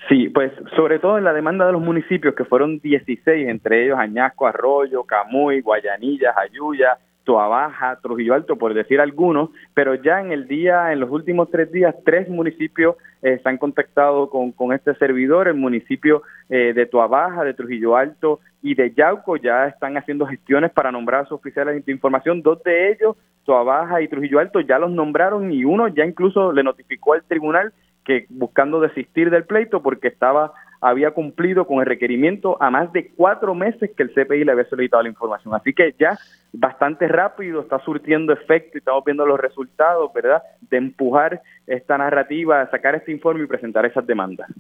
[0.09, 4.01] Sí, pues sobre todo en la demanda de los municipios, que fueron 16, entre ellos
[4.01, 10.49] Añasco, Arroyo, Camuy, Guayanilla, Ayuya, Baja, Trujillo Alto, por decir algunos, pero ya en el
[10.49, 14.95] día, en los últimos tres días, tres municipios eh, se han contactado con, con, este
[14.97, 19.37] servidor, el municipio eh, de Baja, de Trujillo Alto y de Yauco.
[19.37, 23.17] Ya están haciendo gestiones para nombrar a sus oficiales de información, dos de ellos,
[23.47, 27.73] Baja y Trujillo Alto, ya los nombraron y uno ya incluso le notificó al tribunal
[28.05, 30.53] que buscando desistir del pleito porque estaba
[30.83, 34.69] había cumplido con el requerimiento a más de cuatro meses que el CPI le había
[34.69, 35.55] solicitado la información.
[35.55, 36.19] Así que ya
[36.53, 42.69] bastante rápido está surtiendo efecto y estamos viendo los resultados, ¿verdad?, de empujar esta narrativa,
[42.71, 44.51] sacar este informe y presentar esas demandas.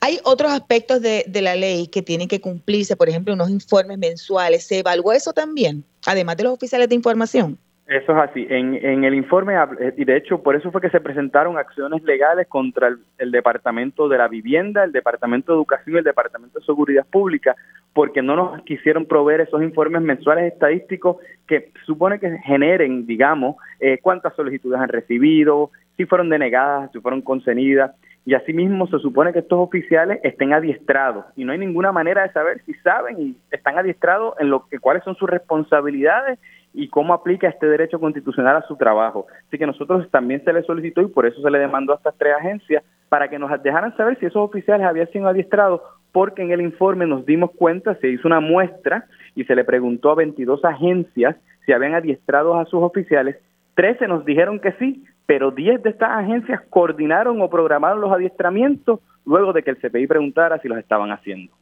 [0.00, 4.66] Hay otros aspectos de, la ley que tienen que cumplirse, por ejemplo, unos informes mensuales.
[4.66, 7.58] ¿Se evaluó eso también, además de los oficiales de información?
[7.90, 8.46] Eso es así.
[8.48, 12.04] En, en el informe, eh, y de hecho por eso fue que se presentaron acciones
[12.04, 12.86] legales contra
[13.18, 17.56] el, Departamento de la Vivienda, el Departamento de Educación y el Departamento de Seguridad Pública,
[17.92, 21.16] porque no nos quisieron proveer esos informes mensuales estadísticos
[21.48, 27.22] que supone que generen, digamos, eh, cuántas solicitudes han recibido, si fueron denegadas, si fueron
[27.22, 27.90] concedidas.
[28.26, 32.32] Y asimismo se supone que estos oficiales estén adiestrados y no hay ninguna manera de
[32.32, 36.38] saber si saben y están adiestrados en lo que cuáles son sus responsabilidades
[36.72, 39.26] y cómo aplica este derecho constitucional a su trabajo.
[39.48, 42.16] Así que nosotros también se le solicitó y por eso se le demandó a estas
[42.16, 45.80] tres agencias para que nos dejaran saber si esos oficiales habían sido adiestrados,
[46.12, 50.10] porque en el informe nos dimos cuenta, se hizo una muestra y se le preguntó
[50.10, 53.36] a 22 agencias si habían adiestrado a sus oficiales.
[53.74, 58.98] 13 nos dijeron que sí, pero 10 de estas agencias coordinaron o programaron los adiestramientos
[59.24, 61.52] luego de que el CPI preguntara si los estaban haciendo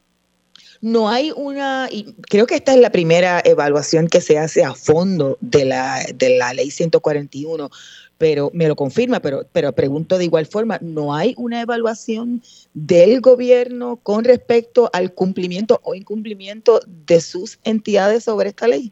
[0.81, 4.73] no hay una, y creo que esta es la primera evaluación que se hace a
[4.73, 7.69] fondo de la, de la ley 141,
[8.17, 12.41] pero me lo confirma, pero, pero pregunto de igual forma, ¿no hay una evaluación
[12.73, 18.91] del gobierno con respecto al cumplimiento o incumplimiento de sus entidades sobre esta ley?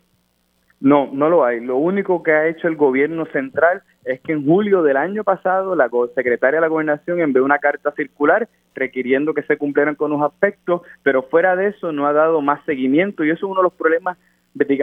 [0.79, 1.59] No, no lo hay.
[1.59, 5.75] Lo único que ha hecho el gobierno central es que en julio del año pasado
[5.75, 10.21] la secretaria de la gobernación envió una carta circular requiriendo que se cumplieran con los
[10.21, 13.63] aspectos, pero fuera de eso no ha dado más seguimiento y eso es uno de
[13.63, 14.17] los problemas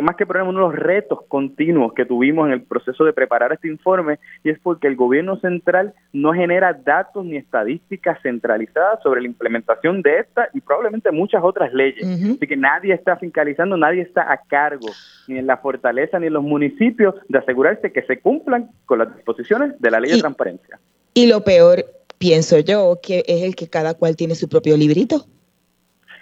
[0.03, 3.53] más que problema, uno de los retos continuos que tuvimos en el proceso de preparar
[3.53, 9.21] este informe, y es porque el gobierno central no genera datos ni estadísticas centralizadas sobre
[9.21, 12.07] la implementación de esta y probablemente muchas otras leyes.
[12.07, 14.89] Así que nadie está fiscalizando, nadie está a cargo,
[15.29, 19.15] ni en la fortaleza ni en los municipios, de asegurarse que se cumplan con las
[19.15, 20.79] disposiciones de la ley de transparencia.
[21.15, 21.85] Y lo peor,
[22.19, 25.27] pienso yo, que es el que cada cual tiene su propio librito.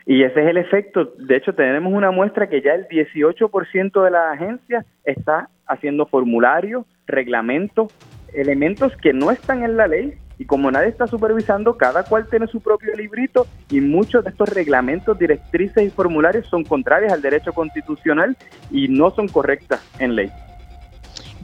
[0.07, 1.13] Y ese es el efecto.
[1.19, 6.85] De hecho, tenemos una muestra que ya el 18% de las agencias está haciendo formularios,
[7.07, 7.93] reglamentos,
[8.35, 10.15] elementos que no están en la ley.
[10.39, 14.49] Y como nadie está supervisando, cada cual tiene su propio librito y muchos de estos
[14.49, 18.37] reglamentos, directrices y formularios son contrarios al derecho constitucional
[18.71, 20.33] y no son correctas en ley.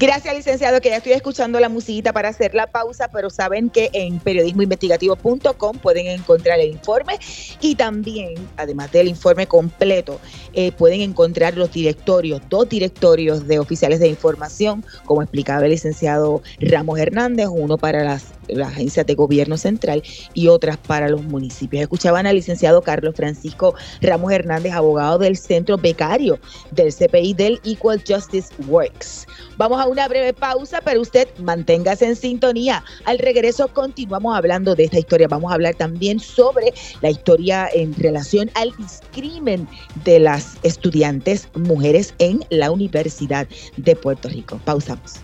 [0.00, 3.90] Gracias, licenciado, que ya estoy escuchando la musiquita para hacer la pausa, pero saben que
[3.92, 7.18] en periodismoinvestigativo.com pueden encontrar el informe
[7.60, 10.20] y también, además del informe completo,
[10.52, 16.42] eh, pueden encontrar los directorios, dos directorios de oficiales de información, como explicaba el licenciado
[16.60, 20.02] Ramos Hernández, uno para las las agencias de gobierno central
[20.34, 21.82] y otras para los municipios.
[21.82, 26.38] Escuchaban al licenciado Carlos Francisco Ramos Hernández, abogado del Centro Becario
[26.70, 29.26] del CPI del Equal Justice Works.
[29.56, 32.84] Vamos a una breve pausa, pero usted manténgase en sintonía.
[33.04, 35.28] Al regreso continuamos hablando de esta historia.
[35.28, 39.68] Vamos a hablar también sobre la historia en relación al discrimen
[40.04, 44.60] de las estudiantes mujeres en la Universidad de Puerto Rico.
[44.64, 45.20] Pausamos.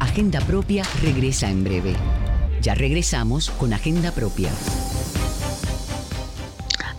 [0.00, 1.94] Agenda Propia regresa en breve.
[2.62, 4.50] Ya regresamos con Agenda Propia.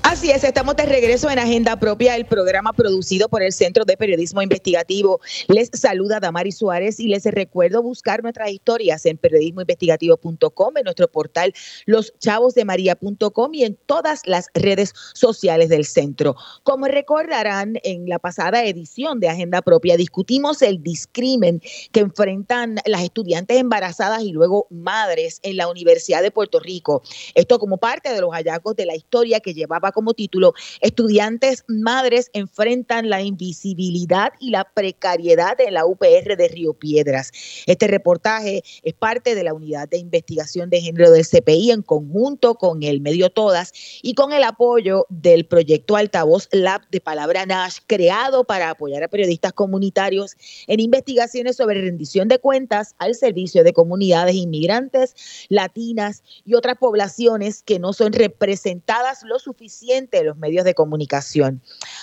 [0.10, 3.98] Así es, estamos de regreso en Agenda Propia, el programa producido por el Centro de
[3.98, 5.20] Periodismo Investigativo.
[5.50, 11.54] Les saluda Damari Suárez y les recuerdo buscar nuestras historias en periodismoinvestigativo.com, en nuestro portal
[11.88, 16.38] loschavosdemaria.com y en todas las redes sociales del centro.
[16.64, 23.04] Como recordarán, en la pasada edición de Agenda Propia discutimos el discrimen que enfrentan las
[23.04, 27.04] estudiantes embarazadas y luego madres en la Universidad de Puerto Rico.
[27.36, 32.30] Esto como parte de los hallazgos de la historia que llevaba como título, estudiantes madres
[32.34, 37.32] enfrentan la invisibilidad y la precariedad en la UPR de Río Piedras.
[37.66, 42.54] Este reportaje es parte de la unidad de investigación de género del CPI en conjunto
[42.54, 43.74] con el medio Todas
[44.04, 49.08] y con el apoyo del proyecto Altavoz Lab de Palabra Nash, creado para apoyar a
[49.08, 50.36] periodistas comunitarios
[50.68, 55.16] en investigaciones sobre rendición de cuentas al servicio de comunidades inmigrantes,
[55.50, 61.62] latinas y otras poblaciones que no son representadas lo suficiente de los medios de comunicación.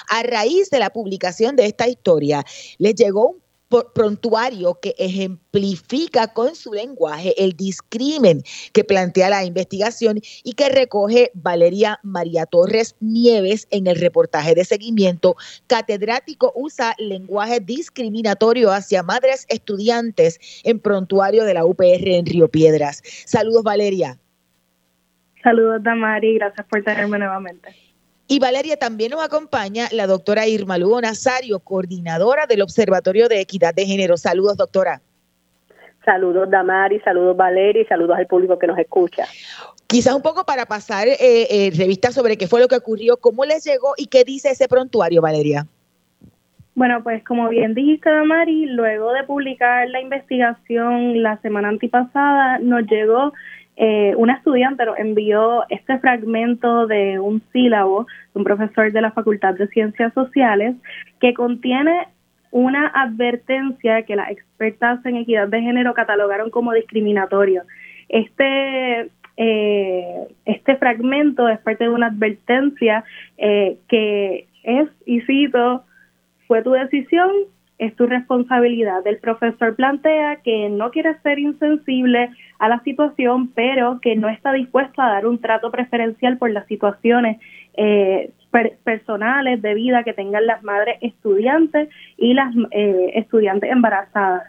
[0.09, 2.45] A raíz de la publicación de esta historia,
[2.79, 3.45] les llegó un
[3.93, 11.33] prontuario que ejemplifica con su lenguaje el discrimen que plantea la investigación y que recoge
[11.35, 15.35] Valeria María Torres Nieves en el reportaje de seguimiento.
[15.67, 23.03] Catedrático usa lenguaje discriminatorio hacia madres estudiantes en prontuario de la UPR en Río Piedras.
[23.27, 24.21] Saludos, Valeria.
[25.45, 27.69] Saludos, Damari, gracias por tenerme nuevamente.
[28.27, 33.75] Y Valeria, también nos acompaña la doctora Irma Lugo Nazario, coordinadora del Observatorio de Equidad
[33.75, 34.17] de Género.
[34.17, 35.03] Saludos, doctora.
[36.03, 39.27] Saludos, Damari, saludos, Valeria, y saludos al público que nos escucha.
[39.87, 43.45] Quizás un poco para pasar eh, eh, revista sobre qué fue lo que ocurrió, cómo
[43.45, 45.67] les llegó y qué dice ese prontuario, Valeria.
[46.75, 52.87] Bueno, pues como bien dijiste, Damari, luego de publicar la investigación la semana antipasada, nos
[52.87, 53.33] llegó
[53.77, 59.11] eh, una estudiante nos envió este fragmento de un sílabo de un profesor de la
[59.11, 60.77] Facultad de Ciencias Sociales
[61.21, 62.07] que contiene
[62.53, 67.63] una advertencia que las expertas en equidad de género catalogaron como discriminatorio.
[68.09, 73.03] Este, eh, este fragmento es parte de una advertencia
[73.39, 75.83] eh, que es, y cito,
[76.47, 77.29] fue tu decisión
[77.79, 79.07] es tu responsabilidad.
[79.07, 84.53] El profesor plantea que no quiere ser insensible a la situación, pero que no está
[84.53, 87.41] dispuesto a dar un trato preferencial por las situaciones
[87.77, 88.31] eh,
[88.85, 94.45] personales de vida que tengan las madres estudiantes y las eh, estudiantes embarazadas.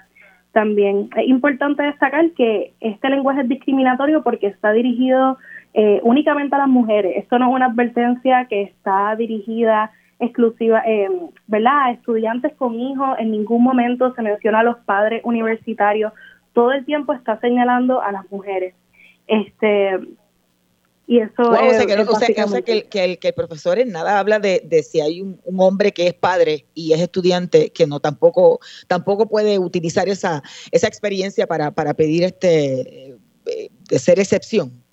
[0.51, 5.37] También es importante destacar que este lenguaje es discriminatorio porque está dirigido
[5.73, 7.17] eh, únicamente a las mujeres.
[7.17, 11.09] Esto no es una advertencia que está dirigida exclusiva, eh,
[11.47, 11.91] ¿verdad?
[11.91, 16.13] Estudiantes con hijos, en ningún momento se menciona a los padres universitarios,
[16.53, 18.73] todo el tiempo está señalando a las mujeres.
[19.27, 19.99] Este
[21.07, 21.75] y eso es,
[22.07, 25.39] o sea, que, el, que, el, profesor en nada habla de, de si hay un,
[25.55, 30.41] hombre que es padre y es estudiante que no tampoco tampoco puede utilizar esa
[30.71, 33.09] esa experiencia para, para pedir este
[33.45, 34.83] eh, de ser excepción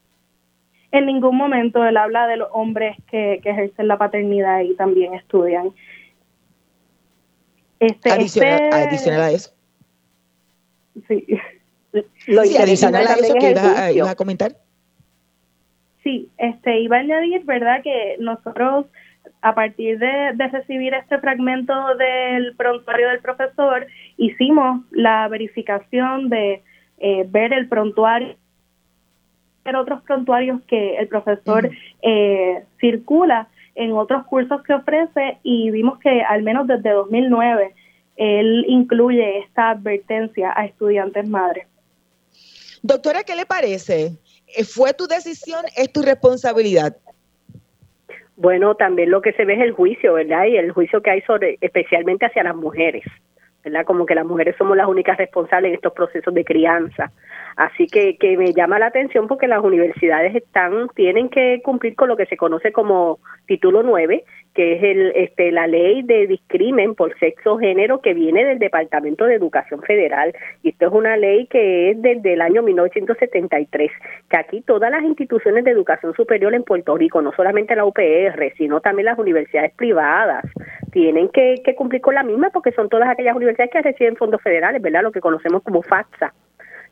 [0.92, 5.70] en ningún momento él habla de los hombres que, ejercen la paternidad y también estudian.
[7.80, 9.50] Este, adicional, este a eso.
[11.08, 11.26] Sí.
[12.26, 14.52] Lo sí, adicional a eso que ibas a, comentar.
[16.02, 18.86] Sí, este, iba a añadir, ¿verdad?, que nosotros,
[19.40, 23.86] a partir de, de recibir este fragmento del prontuario del profesor,
[24.16, 26.62] hicimos la verificación de
[26.98, 28.36] eh, ver el prontuario
[29.76, 31.70] otros prontuarios que el profesor
[32.02, 37.74] eh, circula en otros cursos que ofrece y vimos que al menos desde 2009
[38.16, 41.66] él incluye esta advertencia a estudiantes madres.
[42.82, 44.12] Doctora, ¿qué le parece?
[44.74, 45.64] ¿Fue tu decisión?
[45.76, 46.96] ¿Es tu responsabilidad?
[48.36, 50.46] Bueno, también lo que se ve es el juicio, ¿verdad?
[50.46, 53.04] Y el juicio que hay sobre, especialmente hacia las mujeres.
[53.64, 53.84] ¿verdad?
[53.84, 57.12] Como que las mujeres somos las únicas responsables en estos procesos de crianza.
[57.56, 62.08] Así que, que me llama la atención porque las universidades están tienen que cumplir con
[62.08, 64.24] lo que se conoce como título 9,
[64.54, 69.24] que es el, este, la ley de discrimen por sexo género que viene del Departamento
[69.24, 70.34] de Educación Federal.
[70.62, 73.90] Y esto es una ley que es desde el año 1973,
[74.28, 78.52] que aquí todas las instituciones de educación superior en Puerto Rico, no solamente la UPR,
[78.56, 80.44] sino también las universidades privadas,
[80.92, 84.42] tienen que, que cumplir con la misma porque son todas aquellas universidades que reciben fondos
[84.42, 85.02] federales, ¿verdad?
[85.02, 86.34] Lo que conocemos como FAFSA,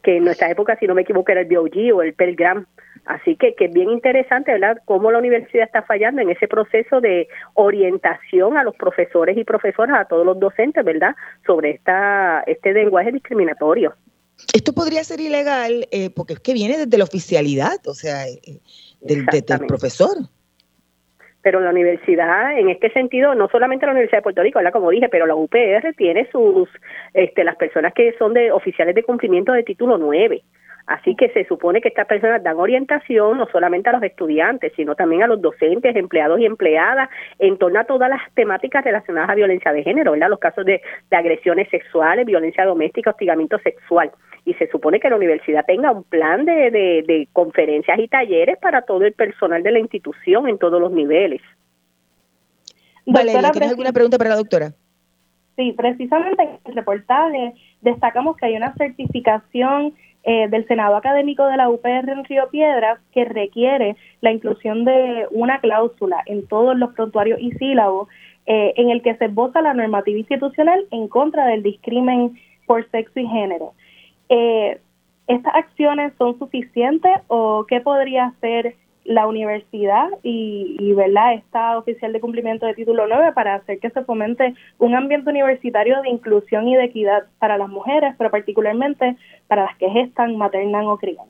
[0.03, 2.67] que en nuestra época, si no me equivoco, era el BOG o el Pell Grant
[3.07, 7.01] Así que, que es bien interesante, ¿verdad?, cómo la universidad está fallando en ese proceso
[7.01, 12.73] de orientación a los profesores y profesoras, a todos los docentes, ¿verdad?, sobre esta este
[12.73, 13.95] lenguaje discriminatorio.
[14.55, 18.61] Esto podría ser ilegal eh, porque es que viene desde la oficialidad, o sea, eh,
[19.01, 20.17] del, del profesor
[21.43, 24.73] pero la universidad en este sentido no solamente la Universidad de Puerto Rico, ¿verdad?
[24.73, 26.69] como dije, pero la UPR tiene sus
[27.15, 30.43] este las personas que son de oficiales de cumplimiento de título 9.
[30.87, 34.95] Así que se supone que estas personas dan orientación no solamente a los estudiantes, sino
[34.95, 37.09] también a los docentes, empleados y empleadas
[37.39, 40.31] en torno a todas las temáticas relacionadas a violencia de género, ¿verdad?
[40.31, 44.11] Los casos de, agresiones sexuales, violencia doméstica, hostigamiento sexual.
[44.45, 48.83] Y se supone que la universidad tenga un plan de, de conferencias y talleres para
[48.83, 51.43] todo el personal de la institución en todos los niveles.
[53.07, 54.73] Valeria, ¿tienes alguna pregunta para la doctora?
[55.57, 61.57] Sí, precisamente en el reportaje destacamos que hay una certificación eh, del Senado Académico de
[61.57, 66.93] la UPR en Río Piedras que requiere la inclusión de una cláusula en todos los
[66.93, 68.09] prontuarios y sílabos
[68.47, 73.19] eh, en el que se esboza la normativa institucional en contra del discrimen por sexo
[73.19, 73.73] y género.
[74.29, 74.79] Eh,
[75.27, 78.75] ¿Estas acciones son suficientes o qué podría hacer
[79.05, 81.35] la universidad y, y ¿verdad?
[81.35, 86.03] esta oficial de cumplimiento de título 9 para hacer que se fomente un ambiente universitario
[86.03, 89.17] de inclusión y de equidad para las mujeres, pero particularmente
[89.49, 91.27] para las que gestan, maternan o crían.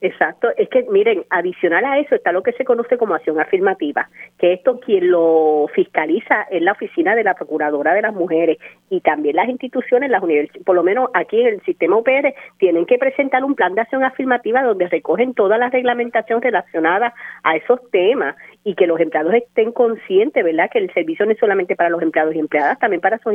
[0.00, 4.08] Exacto, es que miren, adicional a eso está lo que se conoce como acción afirmativa,
[4.38, 8.58] que esto quien lo fiscaliza es la oficina de la Procuradora de las Mujeres
[8.90, 12.86] y también las instituciones, las universidades, por lo menos aquí en el sistema UPR, tienen
[12.86, 17.80] que presentar un plan de acción afirmativa donde recogen toda la reglamentación relacionada a esos
[17.90, 20.70] temas y que los empleados estén conscientes, ¿verdad?
[20.70, 23.34] Que el servicio no es solamente para los empleados y empleadas, también para sus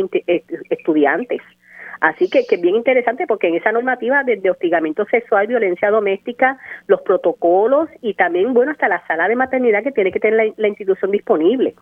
[0.70, 1.42] estudiantes.
[2.04, 6.58] Así que, que es bien interesante porque en esa normativa desde hostigamiento sexual, violencia doméstica,
[6.88, 10.68] los protocolos y también, bueno, hasta la sala de maternidad que tiene que tener la,
[10.68, 11.76] institución disponible.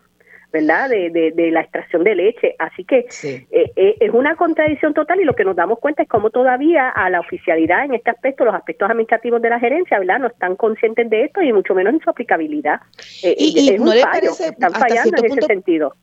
[0.54, 0.90] ¿verdad?
[0.90, 2.56] De, de, la extracción de leche.
[2.60, 6.10] Así que eh, eh, es una contradicción total y lo que nos damos cuenta es
[6.10, 10.20] cómo todavía a la oficialidad en este aspecto, los aspectos administrativos de la gerencia, ¿verdad?
[10.20, 12.82] No están conscientes de esto y mucho menos en su aplicabilidad.
[13.24, 15.96] Eh, y, no le parece, están fallando en ese sentido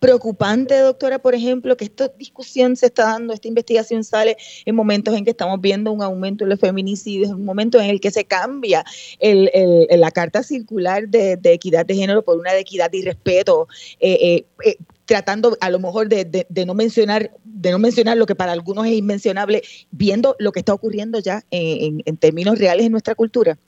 [0.00, 5.14] preocupante, doctora, por ejemplo, que esta discusión se está dando, esta investigación sale en momentos
[5.14, 8.10] en que estamos viendo un aumento de los feminicidios, en un momento en el que
[8.10, 8.84] se cambia
[9.18, 9.50] el,
[9.90, 13.68] la carta circular de, equidad de género por una de equidad y respeto,
[14.00, 18.34] eh, eh, eh, tratando a lo mejor de, no mencionar de no mencionar lo que
[18.34, 23.14] para algunos es inmencionable, viendo lo que está ocurriendo ya en, términos reales en nuestra
[23.14, 23.58] cultura,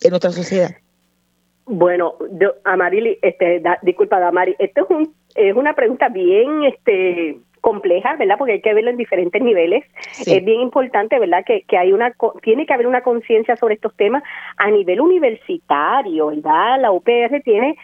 [0.00, 0.76] en nuestra sociedad.
[1.66, 2.14] Bueno,
[2.64, 8.36] Amarili, este, disculpa, Damari, esto es un es una pregunta bien este compleja, ¿verdad?
[8.38, 9.84] Porque hay que verlo en diferentes niveles.
[10.26, 11.44] Es bien importante, ¿verdad?
[11.46, 14.24] Que, que hay una tiene que haber una conciencia sobre estos temas
[14.56, 16.80] a nivel universitario, ¿verdad?
[16.80, 17.76] La UPR tiene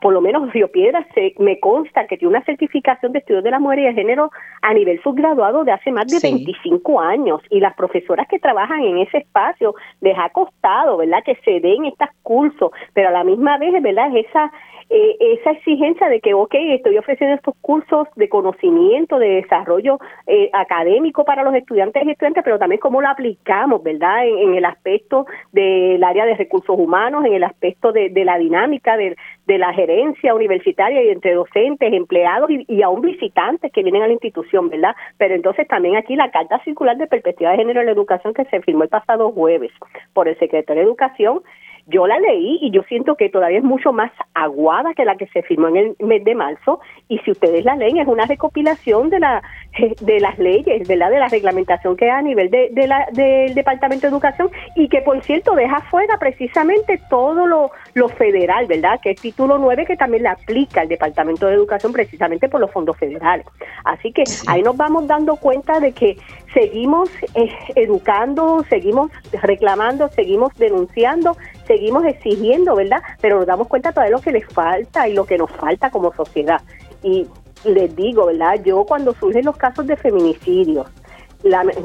[0.00, 3.50] por lo menos Río Piedra se, me consta que tiene una certificación de estudios de
[3.50, 4.30] la mujer y de género
[4.62, 8.98] a nivel subgraduado de hace más de 25 años y las profesoras que trabajan en
[8.98, 11.24] ese espacio les ha costado, ¿verdad?
[11.24, 14.16] Que se den estos cursos, pero a la misma vez, ¿verdad?
[14.16, 14.52] Esa
[14.92, 20.50] eh, esa exigencia de que, ok, estoy ofreciendo estos cursos de conocimiento, de desarrollo eh,
[20.52, 24.26] académico para los estudiantes y estudiantes, pero también cómo lo aplicamos, ¿verdad?
[24.26, 29.16] En, el aspecto del área de recursos humanos, en el aspecto de, la dinámica de,
[29.58, 34.12] la gerencia universitaria y entre docentes, empleados y, y aún visitantes que vienen a la
[34.12, 34.94] institución, ¿verdad?
[35.18, 38.44] Pero entonces también aquí la Carta Circular de Perspectiva de Género en la Educación que
[38.46, 39.72] se firmó el pasado jueves
[40.12, 41.42] por el secretario de Educación
[41.86, 45.26] yo la leí y yo siento que todavía es mucho más aguada que la que
[45.28, 49.10] se firmó en el mes de marzo y si ustedes la leen es una recopilación
[49.10, 49.42] de la
[50.00, 51.10] de las leyes, ¿verdad?
[51.10, 55.00] De la reglamentación que hay a nivel de, la, del Departamento de Educación y que
[55.02, 59.00] por cierto deja fuera precisamente todo lo, lo federal, ¿verdad?
[59.02, 62.70] Que es título 9 que también le aplica al Departamento de Educación precisamente por los
[62.70, 63.46] fondos federales.
[63.84, 66.16] Así que ahí nos vamos dando cuenta de que
[66.52, 71.36] seguimos eh, educando, seguimos reclamando, seguimos denunciando
[71.70, 73.00] seguimos exigiendo, ¿verdad?
[73.20, 75.88] Pero nos damos cuenta todavía de lo que les falta y lo que nos falta
[75.88, 76.60] como sociedad.
[77.00, 77.28] Y
[77.64, 78.60] les digo, ¿verdad?
[78.64, 80.88] Yo cuando surgen los casos de feminicidios,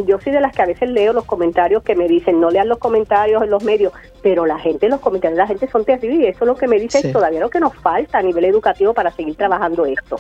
[0.08, 2.68] yo soy de las que a veces leo los comentarios que me dicen, no lean
[2.68, 3.94] los comentarios en los medios,
[4.24, 6.68] pero la gente, los comentarios de la gente son terribles y eso es lo que
[6.68, 10.18] me dice todavía lo que nos falta a nivel educativo para seguir trabajando esto.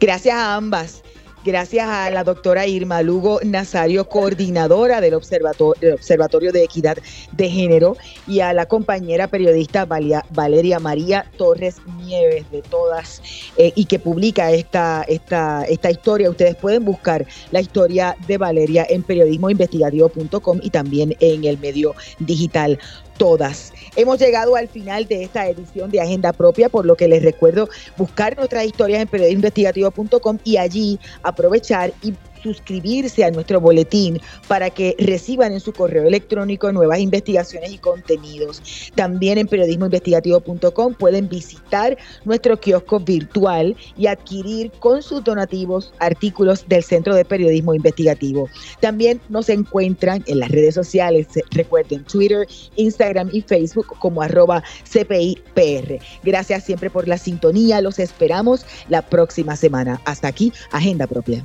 [0.00, 1.02] Gracias a ambas.
[1.44, 6.96] Gracias a la doctora Irma Lugo Nazario, coordinadora del Observatorio, de Equidad
[7.32, 13.20] de Género, y a la compañera periodista Valeria María Torres Nieves, de todas,
[13.58, 16.30] eh, y que publica esta, esta, esta historia.
[16.30, 22.78] Ustedes pueden buscar la historia de Valeria en periodismoinvestigativo.com y también en el medio digital
[23.16, 23.72] todas.
[23.96, 27.68] Hemos llegado al final de esta edición de Agenda Propia, por lo que les recuerdo
[27.96, 32.14] buscar nuestras historias en periodismoinvestigativo.com y allí aprovechar y
[32.44, 38.62] suscribirse a nuestro boletín para que reciban en su correo electrónico nuevas investigaciones y contenidos.
[38.94, 46.84] También en periodismoinvestigativo.com pueden visitar nuestro kiosco virtual y adquirir con sus donativos artículos del
[46.84, 48.48] Centro de Periodismo Investigativo.
[48.80, 55.98] También nos encuentran en las redes sociales, recuerden Twitter, Instagram y Facebook como arroba CPIPR.
[56.22, 60.00] Gracias siempre por la sintonía, los esperamos la próxima semana.
[60.04, 61.44] Hasta aquí, Agenda Propia.